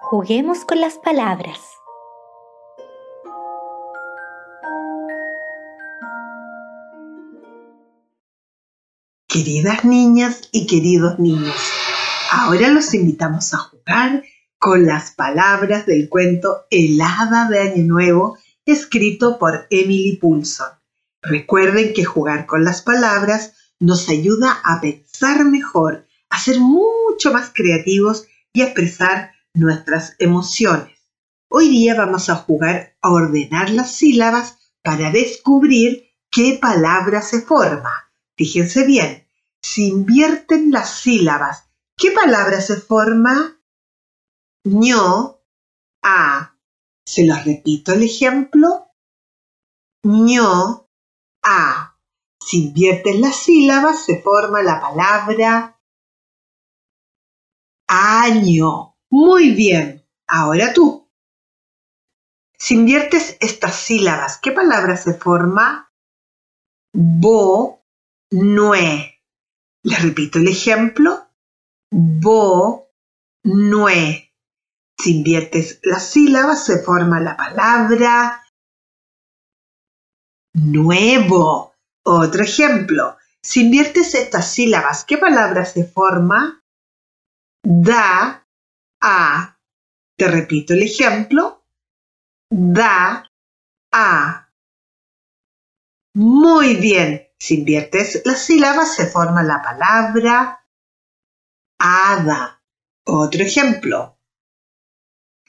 Juguemos 0.00 0.64
con 0.64 0.80
las 0.80 0.98
palabras. 0.98 1.58
Queridas 9.26 9.86
niñas 9.86 10.48
y 10.52 10.66
queridos 10.66 11.18
niños, 11.18 11.56
ahora 12.30 12.68
los 12.68 12.92
invitamos 12.92 13.54
a 13.54 13.58
jugar 13.58 14.22
con 14.58 14.84
las 14.84 15.12
palabras 15.12 15.86
del 15.86 16.10
cuento 16.10 16.66
El 16.70 17.00
Hada 17.00 17.48
de 17.48 17.60
Año 17.60 17.82
Nuevo, 17.84 18.36
escrito 18.66 19.38
por 19.38 19.66
Emily 19.70 20.16
Poulson. 20.16 20.68
Recuerden 21.22 21.94
que 21.94 22.04
jugar 22.04 22.46
con 22.46 22.64
las 22.64 22.82
palabras 22.82 23.54
nos 23.78 24.08
ayuda 24.08 24.60
a 24.64 24.80
pensar 24.80 25.44
mejor, 25.44 26.06
a 26.30 26.38
ser 26.38 26.60
mucho 26.60 27.32
más 27.32 27.50
creativos 27.54 28.26
y 28.52 28.62
a 28.62 28.66
expresar 28.66 29.32
nuestras 29.54 30.14
emociones. 30.18 30.98
Hoy 31.48 31.68
día 31.68 31.94
vamos 31.94 32.30
a 32.30 32.36
jugar 32.36 32.96
a 33.02 33.10
ordenar 33.10 33.70
las 33.70 33.94
sílabas 33.94 34.58
para 34.82 35.10
descubrir 35.10 36.10
qué 36.30 36.58
palabra 36.60 37.22
se 37.22 37.42
forma. 37.42 38.10
Fíjense 38.36 38.86
bien, 38.86 39.26
si 39.60 39.88
invierten 39.88 40.70
las 40.70 41.00
sílabas, 41.00 41.70
¿qué 41.96 42.10
palabra 42.10 42.60
se 42.60 42.76
forma? 42.76 43.58
ño, 44.64 45.40
a, 46.02 46.51
Se 47.06 47.26
los 47.26 47.44
repito 47.44 47.92
el 47.92 48.02
ejemplo. 48.02 48.88
ño, 50.04 50.88
a. 51.42 51.98
Si 52.40 52.66
inviertes 52.66 53.20
las 53.20 53.36
sílabas 53.36 54.04
se 54.04 54.20
forma 54.20 54.62
la 54.62 54.80
palabra 54.80 55.80
año. 57.92 58.96
Muy 59.10 59.50
bien. 59.50 60.06
Ahora 60.26 60.72
tú. 60.72 61.10
Si 62.58 62.74
inviertes 62.74 63.36
estas 63.40 63.74
sílabas, 63.76 64.38
¿qué 64.38 64.52
palabra 64.52 64.96
se 64.96 65.14
forma? 65.14 65.92
Bo, 66.94 67.84
nue. 68.30 69.20
Les 69.82 70.02
repito 70.02 70.38
el 70.38 70.48
ejemplo. 70.48 71.26
Bo, 71.90 72.88
nue. 73.44 74.31
Si 75.02 75.16
inviertes 75.16 75.80
las 75.82 76.10
sílabas, 76.10 76.64
se 76.64 76.78
forma 76.78 77.18
la 77.18 77.36
palabra 77.36 78.44
nuevo. 80.54 81.74
Otro 82.04 82.44
ejemplo. 82.44 83.16
Si 83.42 83.62
inviertes 83.62 84.14
estas 84.14 84.52
sílabas, 84.52 85.04
¿qué 85.04 85.18
palabra 85.18 85.64
se 85.64 85.84
forma? 85.84 86.62
Da, 87.64 88.46
a. 89.02 89.58
Te 90.16 90.28
repito 90.28 90.74
el 90.74 90.84
ejemplo. 90.84 91.64
Da, 92.48 93.28
a. 93.92 94.52
Muy 96.14 96.76
bien. 96.76 97.28
Si 97.40 97.58
inviertes 97.58 98.22
las 98.24 98.44
sílabas, 98.44 98.94
se 98.94 99.08
forma 99.08 99.42
la 99.42 99.60
palabra 99.62 100.64
hada. 101.80 102.62
Otro 103.04 103.42
ejemplo. 103.42 104.11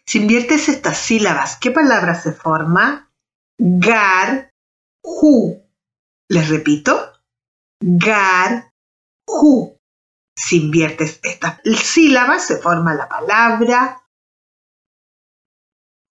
Si 0.07 0.19
inviertes 0.19 0.69
estas 0.69 0.97
sílabas, 0.97 1.57
¿qué 1.57 1.71
palabra 1.71 2.15
se 2.15 2.33
forma? 2.33 3.11
Gar, 3.59 4.51
ju. 5.01 5.61
Les 6.29 6.49
repito. 6.49 7.13
Gar, 7.81 8.73
ju. 9.27 9.79
Si 10.35 10.65
inviertes 10.65 11.19
estas 11.23 11.61
sílabas, 11.63 12.45
se 12.45 12.57
forma 12.57 12.93
la 12.93 13.07
palabra 13.07 14.03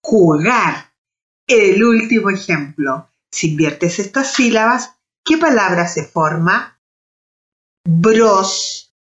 jugar. 0.03 0.93
El 1.47 1.83
último 1.83 2.29
ejemplo. 2.29 3.09
Si 3.31 3.51
inviertes 3.51 3.99
estas 3.99 4.33
sílabas, 4.33 4.99
¿qué 5.25 5.37
palabra 5.37 5.87
se 5.87 6.05
forma? 6.05 6.79
Bros, 7.83 8.93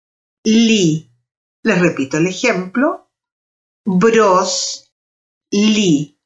li. 0.46 1.12
Les 1.64 1.80
repito 1.80 2.18
el 2.18 2.28
ejemplo. 2.28 3.12
Bros, 3.86 4.81
li. 5.52 6.18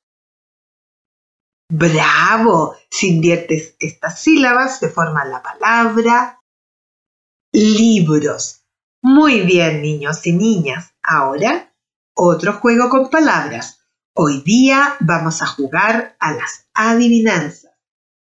Bravo. 1.69 2.75
Si 2.89 3.09
inviertes 3.09 3.75
estas 3.79 4.21
sílabas, 4.21 4.79
se 4.79 4.89
forma 4.89 5.25
la 5.25 5.41
palabra 5.41 6.39
libros. 7.55 8.65
Muy 9.01 9.41
bien, 9.41 9.81
niños 9.81 10.25
y 10.27 10.33
niñas. 10.33 10.93
Ahora, 11.01 11.73
otro 12.15 12.53
juego 12.53 12.89
con 12.89 13.09
palabras. 13.09 13.79
Hoy 14.13 14.41
día 14.41 14.95
vamos 14.99 15.41
a 15.41 15.47
jugar 15.47 16.15
a 16.19 16.33
las 16.33 16.67
adivinanzas. 16.73 17.71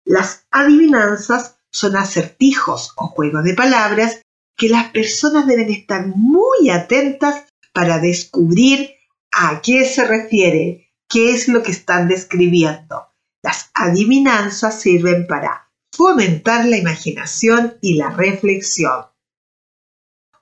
Las 0.05 0.47
adivinanzas 0.51 1.59
son 1.71 1.97
acertijos 1.97 2.93
o 2.97 3.09
juegos 3.09 3.45
de 3.45 3.55
palabras 3.55 4.23
que 4.57 4.69
las 4.69 4.91
personas 4.91 5.47
deben 5.47 5.71
estar 5.71 6.07
muy 6.07 6.71
atentas 6.71 7.45
para 7.73 7.99
descubrir 7.99 8.91
a 9.31 9.61
qué 9.61 9.85
se 9.85 10.07
refiere, 10.07 10.88
qué 11.09 11.33
es 11.33 11.49
lo 11.49 11.63
que 11.63 11.73
están 11.73 12.09
describiendo. 12.09 13.09
Las 13.43 13.71
adivinanzas 13.75 14.81
sirven 14.81 15.27
para 15.27 15.71
fomentar 15.93 16.67
la 16.67 16.77
imaginación 16.77 17.79
y 17.81 17.95
la 17.95 18.11
reflexión. 18.11 19.07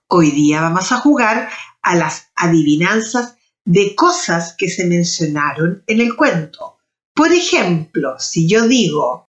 Hoy 0.08 0.30
día 0.30 0.60
vamos 0.60 0.92
a 0.92 0.98
jugar 0.98 1.48
a 1.82 1.94
las 1.94 2.30
adivinanzas 2.34 3.36
de 3.64 3.94
cosas 3.94 4.54
que 4.56 4.68
se 4.68 4.86
mencionaron 4.86 5.82
en 5.86 6.00
el 6.00 6.16
cuento. 6.16 6.78
Por 7.14 7.32
ejemplo, 7.32 8.18
si 8.18 8.48
yo 8.48 8.68
digo, 8.68 9.28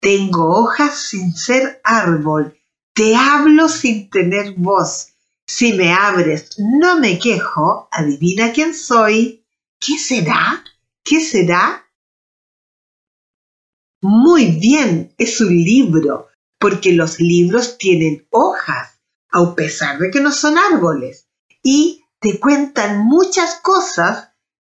tengo 0.00 0.56
hojas 0.56 0.98
sin 0.98 1.34
ser 1.34 1.80
árbol, 1.84 2.58
te 2.94 3.14
hablo 3.14 3.68
sin 3.68 4.08
tener 4.08 4.54
voz, 4.56 5.08
si 5.46 5.74
me 5.74 5.92
abres 5.92 6.56
no 6.58 6.98
me 6.98 7.18
quejo, 7.18 7.88
adivina 7.92 8.52
quién 8.52 8.74
soy. 8.74 9.45
¿Qué 9.78 9.98
será? 9.98 10.64
¿Qué 11.04 11.20
será? 11.20 11.88
Muy 14.02 14.52
bien, 14.52 15.14
es 15.18 15.40
un 15.40 15.56
libro, 15.56 16.28
porque 16.58 16.92
los 16.92 17.20
libros 17.20 17.78
tienen 17.78 18.26
hojas, 18.30 19.00
a 19.30 19.54
pesar 19.54 19.98
de 19.98 20.10
que 20.10 20.20
no 20.20 20.32
son 20.32 20.58
árboles, 20.58 21.28
y 21.62 22.04
te 22.20 22.38
cuentan 22.38 23.04
muchas 23.04 23.60
cosas 23.60 24.30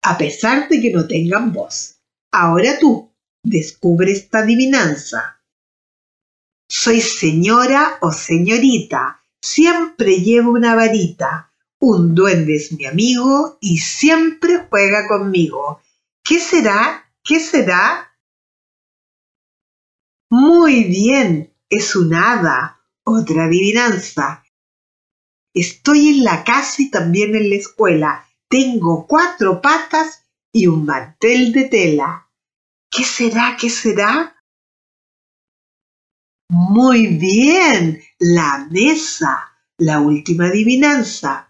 a 0.02 0.16
pesar 0.16 0.68
de 0.68 0.80
que 0.80 0.92
no 0.92 1.06
tengan 1.06 1.52
voz. 1.52 2.00
Ahora 2.32 2.78
tú, 2.78 3.12
descubre 3.42 4.12
esta 4.12 4.38
adivinanza. 4.38 5.40
Soy 6.68 7.00
señora 7.00 7.98
o 8.00 8.12
señorita, 8.12 9.22
siempre 9.40 10.20
llevo 10.20 10.52
una 10.52 10.74
varita. 10.74 11.52
Un 11.88 12.16
duende 12.16 12.56
es 12.56 12.72
mi 12.72 12.84
amigo 12.84 13.58
y 13.60 13.78
siempre 13.78 14.66
juega 14.68 15.06
conmigo. 15.06 15.80
¿Qué 16.24 16.40
será? 16.40 17.08
¿Qué 17.22 17.38
será? 17.38 18.12
Muy 20.28 20.82
bien, 20.82 21.54
es 21.70 21.94
un 21.94 22.12
hada. 22.12 22.80
Otra 23.04 23.44
adivinanza. 23.44 24.44
Estoy 25.54 26.08
en 26.08 26.24
la 26.24 26.42
casa 26.42 26.82
y 26.82 26.90
también 26.90 27.36
en 27.36 27.50
la 27.50 27.54
escuela. 27.54 28.28
Tengo 28.48 29.06
cuatro 29.06 29.62
patas 29.62 30.24
y 30.52 30.66
un 30.66 30.86
mantel 30.86 31.52
de 31.52 31.68
tela. 31.68 32.28
¿Qué 32.90 33.04
será? 33.04 33.56
¿Qué 33.56 33.70
será? 33.70 34.42
Muy 36.50 37.06
bien, 37.06 38.02
la 38.18 38.66
mesa, 38.72 39.52
la 39.78 40.00
última 40.00 40.46
adivinanza. 40.46 41.45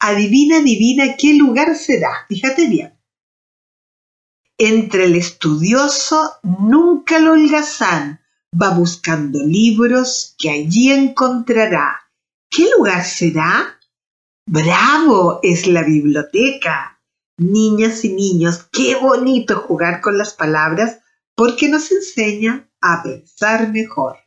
Adivina, 0.00 0.58
adivina 0.58 1.16
qué 1.16 1.34
lugar 1.34 1.76
será. 1.76 2.26
Fíjate 2.28 2.68
bien. 2.68 2.98
Entre 4.58 5.04
el 5.04 5.14
estudioso 5.14 6.32
nunca 6.42 7.18
lo 7.18 7.32
holgazán, 7.32 8.20
va 8.60 8.70
buscando 8.70 9.38
libros 9.44 10.34
que 10.38 10.50
allí 10.50 10.90
encontrará. 10.90 11.98
¿Qué 12.50 12.66
lugar 12.76 13.04
será? 13.04 13.78
¡Bravo! 14.46 15.40
Es 15.42 15.66
la 15.66 15.82
biblioteca. 15.82 17.00
Niñas 17.38 18.04
y 18.04 18.12
niños, 18.12 18.68
qué 18.72 18.96
bonito 18.96 19.60
jugar 19.60 20.00
con 20.00 20.18
las 20.18 20.34
palabras 20.34 20.98
porque 21.34 21.68
nos 21.68 21.90
enseña 21.90 22.68
a 22.80 23.02
pensar 23.02 23.70
mejor. 23.72 24.18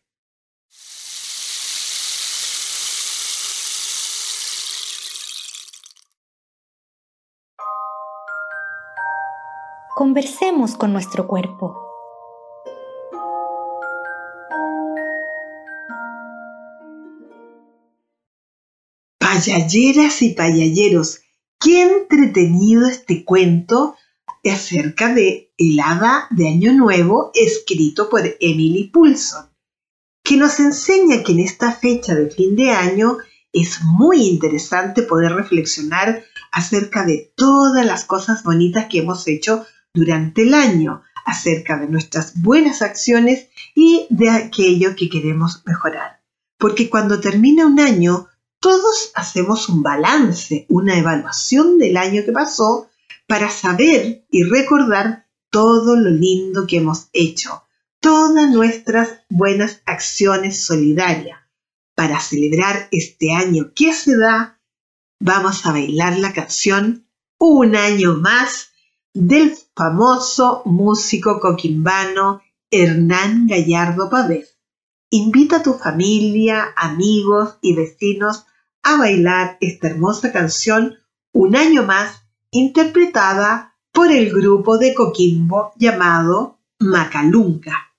Conversemos 9.96 10.76
con 10.76 10.92
nuestro 10.92 11.28
cuerpo. 11.28 11.78
Payalleras 19.20 20.24
y 20.24 20.32
payalleros, 20.32 21.22
qué 21.60 21.84
entretenido 21.84 22.88
este 22.88 23.24
cuento 23.24 23.96
acerca 24.44 25.14
de 25.14 25.54
El 25.60 25.80
Hada 25.80 26.26
de 26.32 26.48
Año 26.48 26.74
Nuevo, 26.74 27.30
escrito 27.36 28.10
por 28.10 28.22
Emily 28.40 28.90
Poulson, 28.92 29.52
que 30.24 30.38
nos 30.38 30.60
enseña 30.60 31.22
que 31.22 31.34
en 31.34 31.42
esta 31.42 31.72
fecha 31.72 32.16
de 32.16 32.32
fin 32.32 32.56
de 32.56 32.72
año 32.72 33.20
es 33.52 33.84
muy 33.84 34.28
interesante 34.28 35.04
poder 35.04 35.34
reflexionar 35.34 36.24
acerca 36.52 37.06
de 37.06 37.32
todas 37.36 37.86
las 37.86 38.06
cosas 38.06 38.42
bonitas 38.44 38.88
que 38.90 39.00
hemos 39.00 39.28
hecho 39.28 39.68
durante 39.94 40.42
el 40.42 40.54
año, 40.54 41.04
acerca 41.26 41.78
de 41.78 41.88
nuestras 41.88 42.42
buenas 42.42 42.82
acciones 42.82 43.48
y 43.76 44.08
de 44.10 44.30
aquello 44.30 44.96
que 44.96 45.10
queremos 45.10 45.62
mejorar. 45.66 46.22
Porque 46.58 46.90
cuando 46.90 47.20
termina 47.20 47.68
un 47.68 47.80
año, 47.80 48.28
todos 48.60 49.12
hacemos 49.16 49.70
un 49.70 49.84
balance, 49.84 50.66
una 50.70 50.98
evaluación 50.98 51.78
del 51.78 51.98
año 51.98 52.24
que 52.26 52.32
pasó 52.32 52.90
para 53.28 53.50
saber 53.50 54.26
y 54.30 54.44
recordar 54.44 55.28
todo 55.50 55.96
lo 55.96 56.10
lindo 56.10 56.66
que 56.66 56.78
hemos 56.78 57.10
hecho, 57.14 57.64
todas 58.00 58.50
nuestras 58.50 59.22
buenas 59.30 59.82
acciones 59.86 60.66
solidarias. 60.66 61.40
Para 61.96 62.20
celebrar 62.20 62.88
este 62.92 63.34
año 63.34 63.72
que 63.76 63.94
se 63.94 64.18
da, 64.18 64.60
vamos 65.20 65.66
a 65.66 65.72
bailar 65.72 66.18
la 66.18 66.34
canción 66.34 67.08
Un 67.38 67.76
año 67.76 68.16
más 68.16 68.73
del 69.14 69.54
famoso 69.76 70.64
músico 70.66 71.40
coquimbano 71.40 72.42
Hernán 72.72 73.46
Gallardo 73.48 74.10
Pavés. 74.10 74.58
Invita 75.12 75.58
a 75.58 75.64
tu 75.64 75.74
familia, 75.74 76.74
amigos 76.76 77.60
y 77.62 77.76
vecinos 77.76 78.46
a 78.82 78.98
bailar 78.98 79.58
esta 79.62 79.88
hermosa 79.90 80.32
canción 80.32 80.96
un 81.32 81.56
año 81.56 81.84
más 81.84 82.24
interpretada 82.50 83.76
por 83.92 84.12
el 84.12 84.32
grupo 84.32 84.80
de 84.80 84.96
Coquimbo 84.96 85.74
llamado 85.78 86.58
Macalunca. 86.80 87.93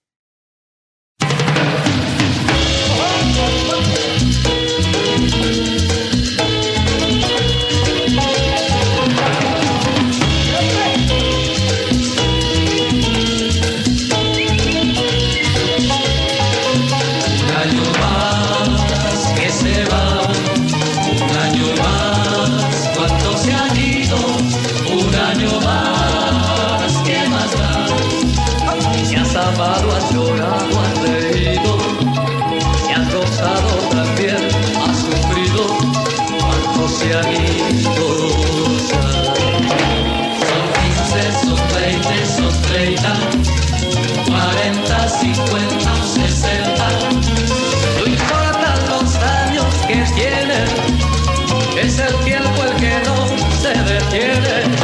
es 51.80 51.98
el 51.98 52.14
tiempo 52.24 52.62
el 52.62 52.76
que 52.76 53.02
no 53.04 53.26
se 53.60 53.74
detiene. 53.82 54.83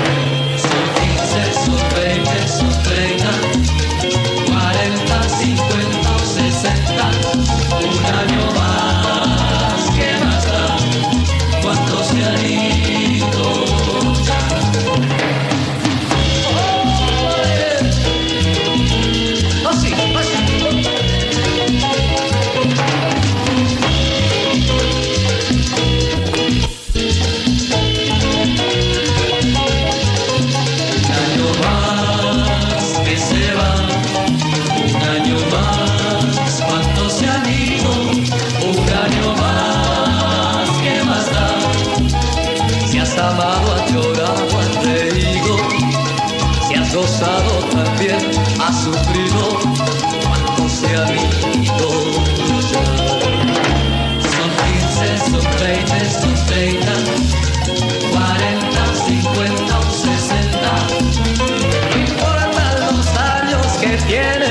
again. 64.10 64.49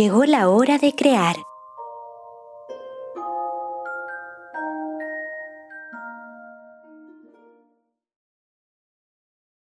Llegó 0.00 0.24
la 0.24 0.48
hora 0.48 0.78
de 0.78 0.94
crear. 0.94 1.36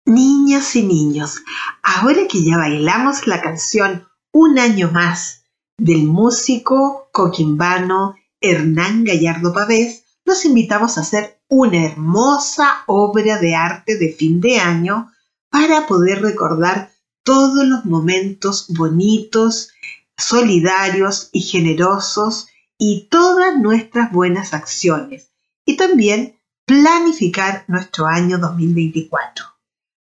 Niñas 0.06 0.76
y 0.76 0.84
niños, 0.84 1.42
ahora 1.82 2.28
que 2.30 2.44
ya 2.44 2.58
bailamos 2.58 3.26
la 3.26 3.42
canción 3.42 4.08
Un 4.32 4.60
año 4.60 4.92
más 4.92 5.46
del 5.80 6.04
músico 6.04 7.10
coquimbano 7.12 8.14
Hernán 8.40 9.04
Gallardo 9.04 9.52
Pavés, 9.52 10.04
los 10.24 10.46
invitamos 10.46 11.00
a 11.00 11.02
hacer 11.02 11.42
una 11.48 11.84
hermosa 11.84 12.84
obra 12.86 13.40
de 13.40 13.56
arte 13.56 13.98
de 13.98 14.14
fin 14.14 14.40
de 14.40 14.60
año 14.60 15.12
para 15.50 15.88
poder 15.88 16.22
recordar 16.22 16.92
todos 17.24 17.66
los 17.66 17.86
momentos 17.86 18.68
bonitos 18.70 19.72
solidarios 20.22 21.30
y 21.32 21.42
generosos 21.42 22.48
y 22.78 23.08
todas 23.10 23.58
nuestras 23.58 24.12
buenas 24.12 24.54
acciones 24.54 25.32
y 25.66 25.78
también 25.78 26.40
planificar 26.66 27.66
nuestro 27.68 28.06
año 28.08 28.38
2024. 28.38 29.46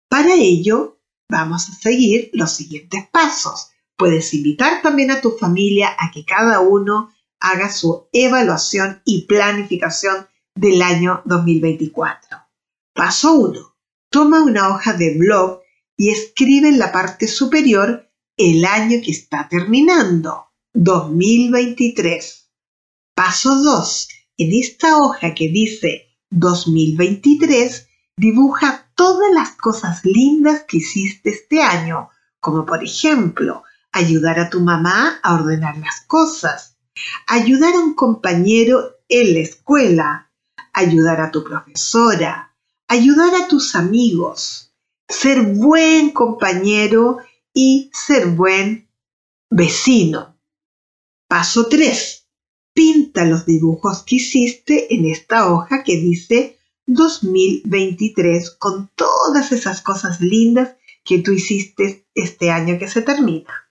Para 0.09 0.33
ello, 0.33 0.99
vamos 1.29 1.69
a 1.69 1.73
seguir 1.73 2.29
los 2.33 2.51
siguientes 2.51 3.07
pasos. 3.11 3.69
Puedes 3.95 4.33
invitar 4.33 4.81
también 4.81 5.11
a 5.11 5.21
tu 5.21 5.31
familia 5.31 5.95
a 5.97 6.11
que 6.11 6.25
cada 6.25 6.59
uno 6.59 7.11
haga 7.39 7.71
su 7.71 8.07
evaluación 8.11 9.01
y 9.05 9.25
planificación 9.25 10.27
del 10.55 10.81
año 10.81 11.21
2024. 11.25 12.37
Paso 12.93 13.33
1. 13.33 13.75
Toma 14.09 14.43
una 14.43 14.69
hoja 14.69 14.93
de 14.93 15.17
blog 15.17 15.61
y 15.95 16.09
escribe 16.09 16.69
en 16.69 16.79
la 16.79 16.91
parte 16.91 17.27
superior 17.27 18.06
el 18.37 18.65
año 18.65 19.01
que 19.03 19.11
está 19.11 19.47
terminando, 19.49 20.51
2023. 20.73 22.49
Paso 23.15 23.55
2. 23.63 24.07
En 24.37 24.53
esta 24.53 24.97
hoja 24.97 25.33
que 25.33 25.49
dice 25.49 26.07
2023, 26.29 27.87
dibuja 28.15 28.91
todas 28.93 29.33
las 29.33 29.53
cosas 29.53 30.05
lindas 30.05 30.65
que 30.67 30.77
hiciste 30.77 31.31
este 31.31 31.63
año, 31.63 32.09
como 32.39 32.63
por 32.63 32.83
ejemplo, 32.83 33.63
ayudar 33.91 34.39
a 34.39 34.51
tu 34.51 34.61
mamá 34.61 35.19
a 35.23 35.33
ordenar 35.33 35.77
las 35.77 36.01
cosas, 36.01 36.77
ayudar 37.25 37.73
a 37.73 37.79
un 37.79 37.95
compañero 37.95 38.97
en 39.09 39.33
la 39.33 39.39
escuela, 39.39 40.31
ayudar 40.73 41.21
a 41.21 41.31
tu 41.31 41.43
profesora, 41.43 42.55
ayudar 42.87 43.33
a 43.33 43.47
tus 43.47 43.73
amigos, 43.73 44.75
ser 45.07 45.41
buen 45.41 46.11
compañero 46.11 47.17
y 47.53 47.89
ser 47.93 48.27
buen 48.27 48.89
vecino. 49.49 50.37
Paso 51.27 51.67
3. 51.67 52.27
Pinta 52.73 53.25
los 53.25 53.45
dibujos 53.45 54.03
que 54.03 54.15
hiciste 54.15 54.93
en 54.93 55.05
esta 55.05 55.51
hoja 55.51 55.83
que 55.83 55.97
dice 55.97 56.59
2023 56.85 58.51
con 58.51 58.89
todas 58.95 59.51
esas 59.51 59.81
cosas 59.81 60.21
lindas 60.21 60.75
que 61.03 61.19
tú 61.19 61.31
hiciste 61.31 62.07
este 62.13 62.51
año 62.51 62.77
que 62.77 62.87
se 62.87 63.01
termina. 63.01 63.69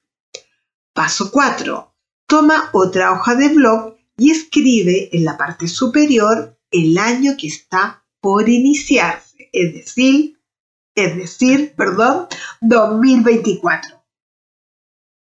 Paso 0.93 1.31
4. 1.31 1.95
Toma 2.27 2.71
otra 2.73 3.13
hoja 3.13 3.35
de 3.35 3.51
blog 3.51 3.97
y 4.17 4.31
escribe 4.31 5.11
en 5.17 5.25
la 5.25 5.37
parte 5.37 5.69
superior 5.69 6.59
el 6.71 6.99
año 6.99 7.37
que 7.39 7.47
está 7.47 8.05
por 8.21 8.49
iniciarse, 8.49 9.51
es 9.53 9.75
decir, 9.75 10.36
es 10.97 11.15
decir, 11.15 11.75
perdón, 11.77 12.27
2024. 12.63 14.03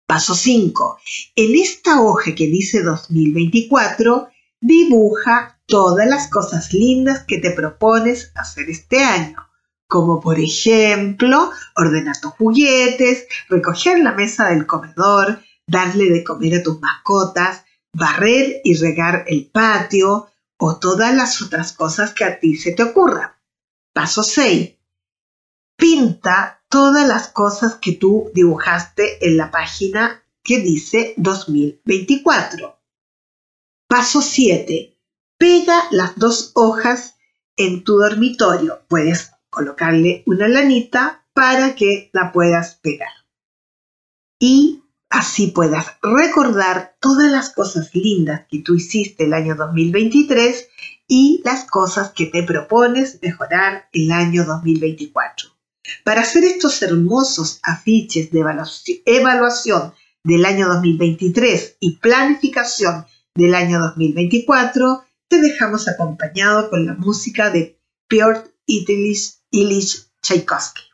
Paso 0.08 0.36
5. 0.36 1.00
En 1.36 1.56
esta 1.56 2.02
hoja 2.02 2.34
que 2.34 2.46
dice 2.46 2.84
2024, 2.84 4.30
dibuja 4.62 5.60
todas 5.65 6.08
las 6.08 6.30
cosas 6.30 6.74
lindas 6.74 7.26
que 7.26 7.39
te 7.39 7.52
propones 7.52 8.32
hacer 8.36 8.70
este 8.70 9.04
año, 9.04 9.50
como 9.89 10.22
por 10.22 10.39
ejemplo 10.39 11.52
ordenar 11.76 12.17
tus 12.22 12.32
juguetes, 12.34 13.28
recoger 13.50 14.00
la 14.00 14.13
mesa 14.13 14.50
del 14.50 14.65
comedor, 14.65 15.41
darle 15.65 16.10
de 16.12 16.24
comer 16.24 16.60
a 16.60 16.63
tus 16.63 16.80
mascotas, 16.80 17.65
barrer 17.93 18.62
y 18.63 18.76
regar 18.76 19.26
el 19.28 19.50
patio 19.50 20.28
o 20.60 20.80
todas 20.80 21.13
las 21.15 21.41
otras 21.41 21.74
cosas 21.74 22.13
que 22.13 22.24
a 22.24 22.39
ti 22.39 22.56
se 22.56 22.72
te 22.72 22.84
ocurran. 22.84 23.32
Paso 23.93 24.24
6. 24.24 24.77
Pinta 25.78 26.63
todas 26.70 27.08
las 27.08 27.28
cosas 27.28 27.76
que 27.76 27.92
tú 27.92 28.32
dibujaste 28.34 29.28
en 29.28 29.38
la 29.38 29.52
página 29.52 30.24
que 30.44 30.58
dice 30.60 31.13
2024. 31.18 32.80
Paso 33.88 34.24
7. 34.24 34.98
Pega 35.38 35.84
las 35.92 36.18
dos 36.18 36.52
hojas 36.56 37.18
en 37.58 37.84
tu 37.84 37.98
dormitorio. 37.98 38.82
Puedes 38.88 39.34
colocarle 39.52 40.24
una 40.26 40.48
lanita 40.48 41.28
para 41.34 41.76
que 41.76 42.10
la 42.12 42.32
puedas 42.32 42.76
pegar. 42.82 43.13
Y 44.40 44.82
así 45.12 45.48
puedas 45.48 46.00
recordar 46.02 46.98
todas 47.00 47.32
las 47.32 47.52
cosas 47.52 47.94
lindas 47.94 48.48
que 48.50 48.63
tú 48.63 48.74
hiciste 48.74 49.26
el 49.26 49.34
año 49.34 49.54
2023 49.54 50.70
y 51.08 51.40
las 51.46 51.66
cosas 51.66 52.13
que 52.13 52.26
te 52.26 52.42
propones 52.42 53.20
mejorar 53.22 53.90
el 53.94 54.12
año 54.12 54.44
2024. 54.44 55.57
Para 56.04 56.21
hacer 56.21 56.43
estos 56.43 56.82
hermosos 56.82 57.60
afiches 57.63 58.32
de 58.32 58.43
evaluación 59.06 59.93
del 60.23 60.45
año 60.45 60.67
2023 60.67 61.78
y 61.80 61.97
planificación 61.97 63.06
del 63.36 63.56
año 63.56 63.80
2024, 63.80 65.06
te 65.28 65.41
dejamos 65.41 65.88
acompañado 65.88 66.69
con 66.69 66.86
la 66.86 66.93
música 66.95 67.50
de 67.50 67.80
Piotr 68.08 68.54
Ilyich 68.65 70.08
Tchaikovsky. 70.21 70.87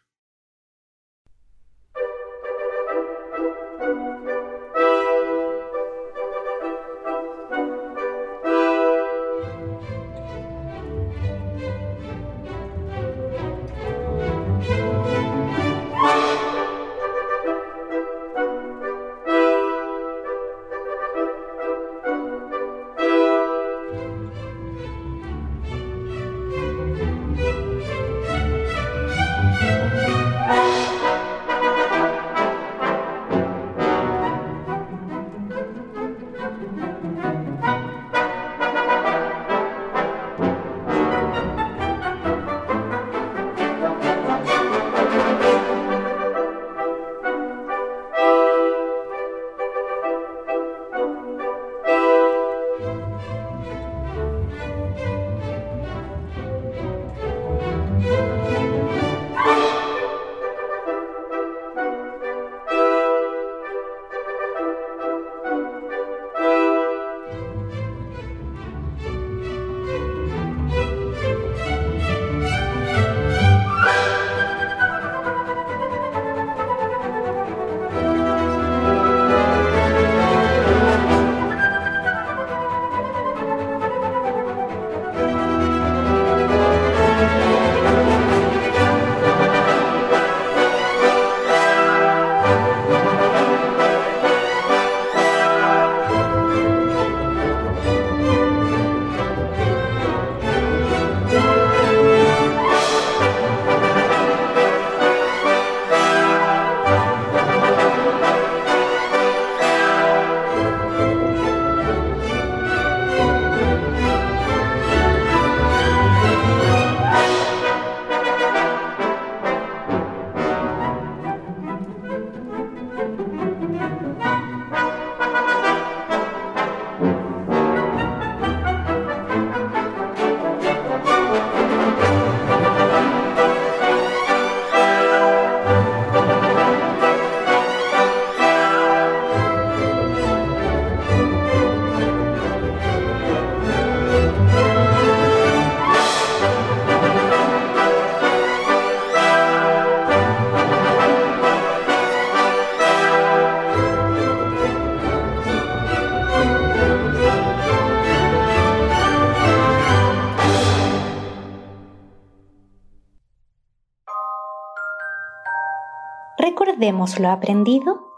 ¿Recordemos 166.83 167.17
lo 167.17 167.29
aprendido? 167.31 168.09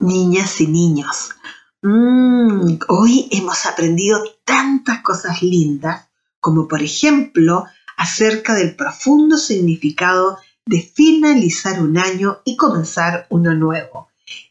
niñas 0.00 0.60
y 0.60 0.66
niños. 0.66 1.30
Mm, 1.80 2.76
hoy 2.88 3.26
hemos 3.30 3.64
aprendido 3.64 4.22
tantas 4.44 5.00
cosas 5.00 5.42
lindas, 5.42 6.08
como 6.40 6.68
por 6.68 6.82
ejemplo 6.82 7.64
acerca 7.96 8.52
del 8.52 8.76
profundo 8.76 9.38
significado 9.38 10.36
de 10.66 10.82
finalizar 10.82 11.80
un 11.80 11.96
año 11.96 12.40
y 12.44 12.58
comenzar 12.58 13.26
uno 13.30 13.54
nuevo. 13.54 14.08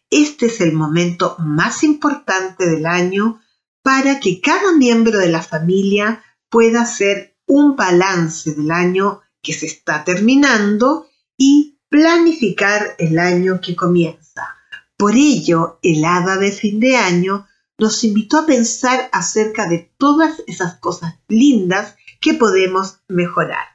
Este 0.10 0.47
es 0.47 0.60
el 0.60 0.73
momento 0.73 1.36
más 1.38 1.84
importante 1.84 2.67
del 2.67 2.88
año 2.88 3.42
para 3.83 4.19
que 4.19 4.41
cada 4.41 4.73
miembro 4.73 5.19
de 5.19 5.29
la 5.29 5.43
familia 5.43 6.23
pueda 6.49 6.81
hacer 6.81 7.35
un 7.45 7.75
balance 7.75 8.53
del 8.53 8.71
año 8.71 9.21
que 9.41 9.53
se 9.53 9.65
está 9.65 10.03
terminando 10.03 11.07
y 11.37 11.77
planificar 11.89 12.95
el 12.97 13.19
año 13.19 13.59
que 13.61 13.75
comienza. 13.75 14.55
Por 14.97 15.15
ello, 15.15 15.79
el 15.83 16.03
hada 16.05 16.37
de 16.37 16.51
fin 16.51 16.79
de 16.79 16.95
año 16.95 17.45
nos 17.77 18.03
invitó 18.03 18.39
a 18.39 18.45
pensar 18.45 19.09
acerca 19.11 19.67
de 19.67 19.91
todas 19.97 20.41
esas 20.47 20.79
cosas 20.79 21.15
lindas 21.27 21.95
que 22.21 22.33
podemos 22.33 22.99
mejorar. 23.09 23.65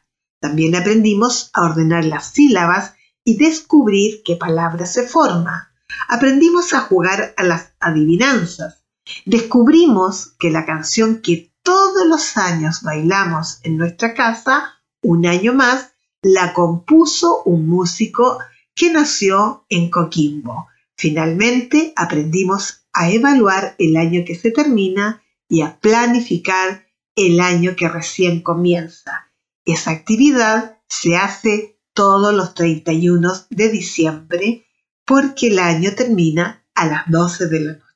También 0.41 0.75
aprendimos 0.75 1.51
a 1.53 1.65
ordenar 1.67 2.05
las 2.05 2.31
sílabas 2.33 2.95
y 3.25 3.37
descubrir 3.37 4.23
qué 4.25 4.37
palabra 4.37 4.87
se 4.87 5.03
forma. 5.03 5.75
Aprendimos 6.09 6.73
a 6.73 6.81
jugar 6.81 7.35
a 7.37 7.43
las 7.43 7.73
adivinanzas. 7.81 8.78
Descubrimos 9.25 10.35
que 10.39 10.51
la 10.51 10.65
canción 10.65 11.21
que 11.23 11.53
todos 11.63 12.07
los 12.07 12.37
años 12.37 12.83
bailamos 12.83 13.61
en 13.63 13.77
nuestra 13.77 14.15
casa, 14.15 14.81
un 15.03 15.27
año 15.27 15.55
más, 15.55 15.93
la 16.23 16.53
compuso 16.53 17.43
un 17.45 17.69
músico 17.69 18.39
que 18.75 18.91
nació 18.91 19.65
en 19.69 19.91
Coquimbo. 19.91 20.69
Finalmente 20.97 21.93
aprendimos 21.97 22.87
a 22.93 23.11
evaluar 23.11 23.77
el 23.79 23.97
año 23.97 24.25
que 24.27 24.35
se 24.35 24.51
termina 24.51 25.23
y 25.49 25.63
a 25.63 25.79
planificar 25.79 26.87
el 27.15 27.41
año 27.41 27.77
que 27.77 27.89
recién 27.89 28.43
comienza. 28.43 29.31
Esa 29.65 29.91
actividad 29.91 30.79
se 30.89 31.17
hace 31.17 31.79
todos 31.93 32.35
los 32.35 32.55
31 32.55 33.33
de 33.51 33.69
diciembre 33.69 34.67
porque 35.05 35.49
el 35.49 35.59
año 35.59 35.95
termina 35.95 36.65
a 36.75 36.87
las 36.87 37.11
12 37.11 37.47
de 37.47 37.61
la 37.61 37.73
noche. 37.73 37.88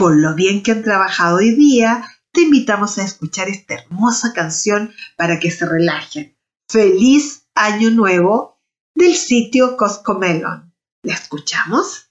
Por 0.00 0.16
lo 0.16 0.34
bien 0.34 0.62
que 0.62 0.72
han 0.72 0.82
trabajado 0.82 1.36
hoy 1.36 1.54
día, 1.54 2.02
te 2.32 2.40
invitamos 2.40 2.96
a 2.96 3.04
escuchar 3.04 3.50
esta 3.50 3.74
hermosa 3.74 4.32
canción 4.32 4.94
para 5.14 5.38
que 5.38 5.50
se 5.50 5.66
relajen. 5.66 6.34
Feliz 6.70 7.44
Año 7.54 7.90
Nuevo 7.90 8.58
del 8.94 9.14
sitio 9.14 9.76
Coscomelon. 9.76 10.72
¿La 11.02 11.12
escuchamos? 11.12 12.06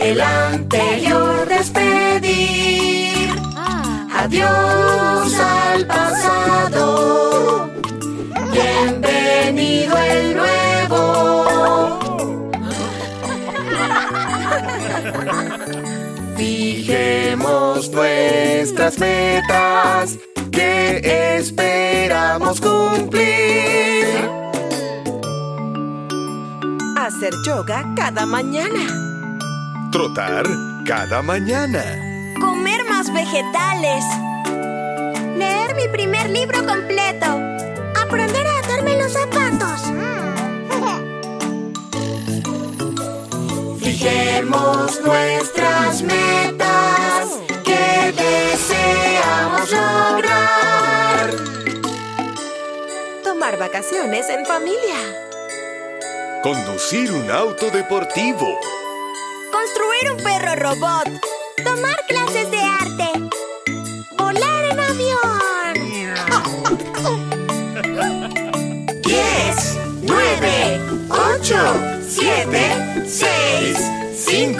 el 0.00 0.20
anterior 0.20 1.48
despedir. 1.48 3.30
Adiós 4.14 5.34
al 5.34 5.86
pasado, 5.86 6.69
bienvenido 8.82 9.96
el 9.98 10.36
nuevo. 10.36 11.98
Fijemos 16.36 17.90
nuestras 17.90 18.98
metas 18.98 20.18
que 20.50 21.36
esperamos 21.36 22.60
cumplir. 22.60 24.06
Hacer 26.96 27.34
yoga 27.44 27.84
cada 27.96 28.24
mañana 28.24 29.10
Trotar 29.90 30.46
cada 30.86 31.20
mañana. 31.20 31.82
Comer 32.40 32.84
más 32.88 33.12
vegetales. 33.12 34.04
Leer 35.36 35.74
mi 35.74 35.88
primer 35.88 36.30
libro 36.30 36.64
completo. 36.64 37.26
Aprender 38.00 38.46
a 38.46 38.49
Nuestras 44.42 46.02
metas 46.02 47.38
que 47.62 48.12
deseamos 48.12 49.70
lograr. 49.70 51.30
Tomar 53.22 53.58
vacaciones 53.58 54.30
en 54.30 54.46
familia. 54.46 54.96
Conducir 56.42 57.12
un 57.12 57.30
auto 57.30 57.70
deportivo 57.70 58.58
Construir 59.52 60.12
un 60.12 60.16
perro 60.22 60.54
robot. 60.56 61.08
Tomar 61.62 61.96
clases 62.08 62.50
de 62.50 62.60
arte. 62.62 63.12
Volar 64.16 64.64
en 64.70 64.80
avión. 64.80 65.74
10, 69.02 69.78
9, 70.02 70.80
8, 71.10 71.56
7, 72.08 73.04
6, 73.06 73.99
5, 74.30 74.54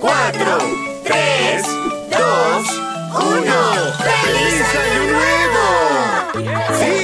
4, 0.00 0.58
3, 1.04 1.62
2, 2.10 2.66
1. 3.14 3.54
¡Feliz 4.02 4.66
Año 4.82 5.02
Nuevo! 5.14 5.66
¡Sí! 6.74 6.94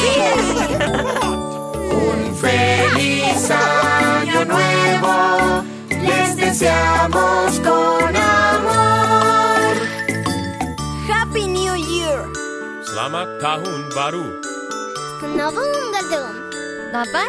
¡Sí! 0.00 0.16
Un 1.94 2.34
feliz 2.34 3.48
año 3.48 4.44
nuevo 4.44 5.14
les 5.88 6.34
deseamos 6.34 7.60
con 7.60 8.16
amor. 8.16 9.76
Happy 11.08 11.46
New 11.46 11.76
Year. 11.76 12.26
Selamat 12.82 13.38
Tahun 13.40 13.88
Baru. 13.94 14.26
Nową 15.22 15.62
gadą. 15.92 16.26
나바 16.90 17.28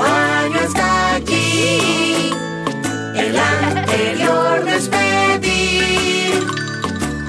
anterior 3.91 4.63
despedir. 4.65 6.47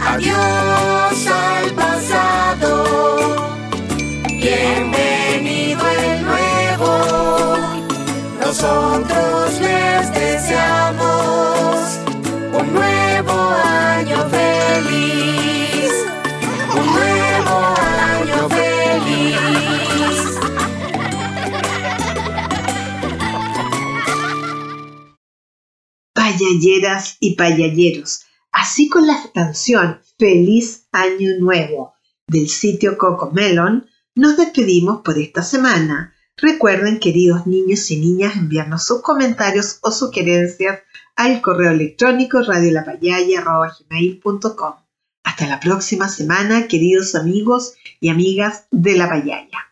Adiós 0.07 1.27
al 1.27 1.71
pasado. 1.75 2.85
Bienvenido 4.41 5.83
el 5.89 6.23
nuevo. 6.25 6.91
Nosotros 8.41 9.61
les 9.61 10.15
deseamos 10.15 11.42
Payalleras 26.43 27.17
y 27.21 27.37
payalleros. 27.37 28.25
Así 28.51 28.89
con 28.89 29.07
la 29.07 29.23
canción 29.33 30.01
Feliz 30.19 30.89
Año 30.91 31.39
Nuevo 31.39 31.95
del 32.27 32.49
sitio 32.49 32.99
Cocomelon, 32.99 33.87
nos 34.17 34.37
despedimos 34.37 35.03
por 35.03 35.19
esta 35.19 35.43
semana. 35.43 36.17
Recuerden, 36.37 36.99
queridos 36.99 37.47
niños 37.47 37.89
y 37.93 38.01
niñas, 38.01 38.35
enviarnos 38.35 38.83
sus 38.85 39.03
comentarios 39.03 39.79
o 39.83 39.93
sugerencias 39.93 40.81
al 41.15 41.41
correo 41.43 41.71
electrónico 41.71 42.43
radiolapayaya.com. 42.43 44.75
Hasta 45.23 45.47
la 45.47 45.61
próxima 45.61 46.09
semana, 46.09 46.67
queridos 46.67 47.15
amigos 47.15 47.75
y 48.01 48.09
amigas 48.09 48.67
de 48.73 48.97
la 48.97 49.09
Payaya. 49.09 49.72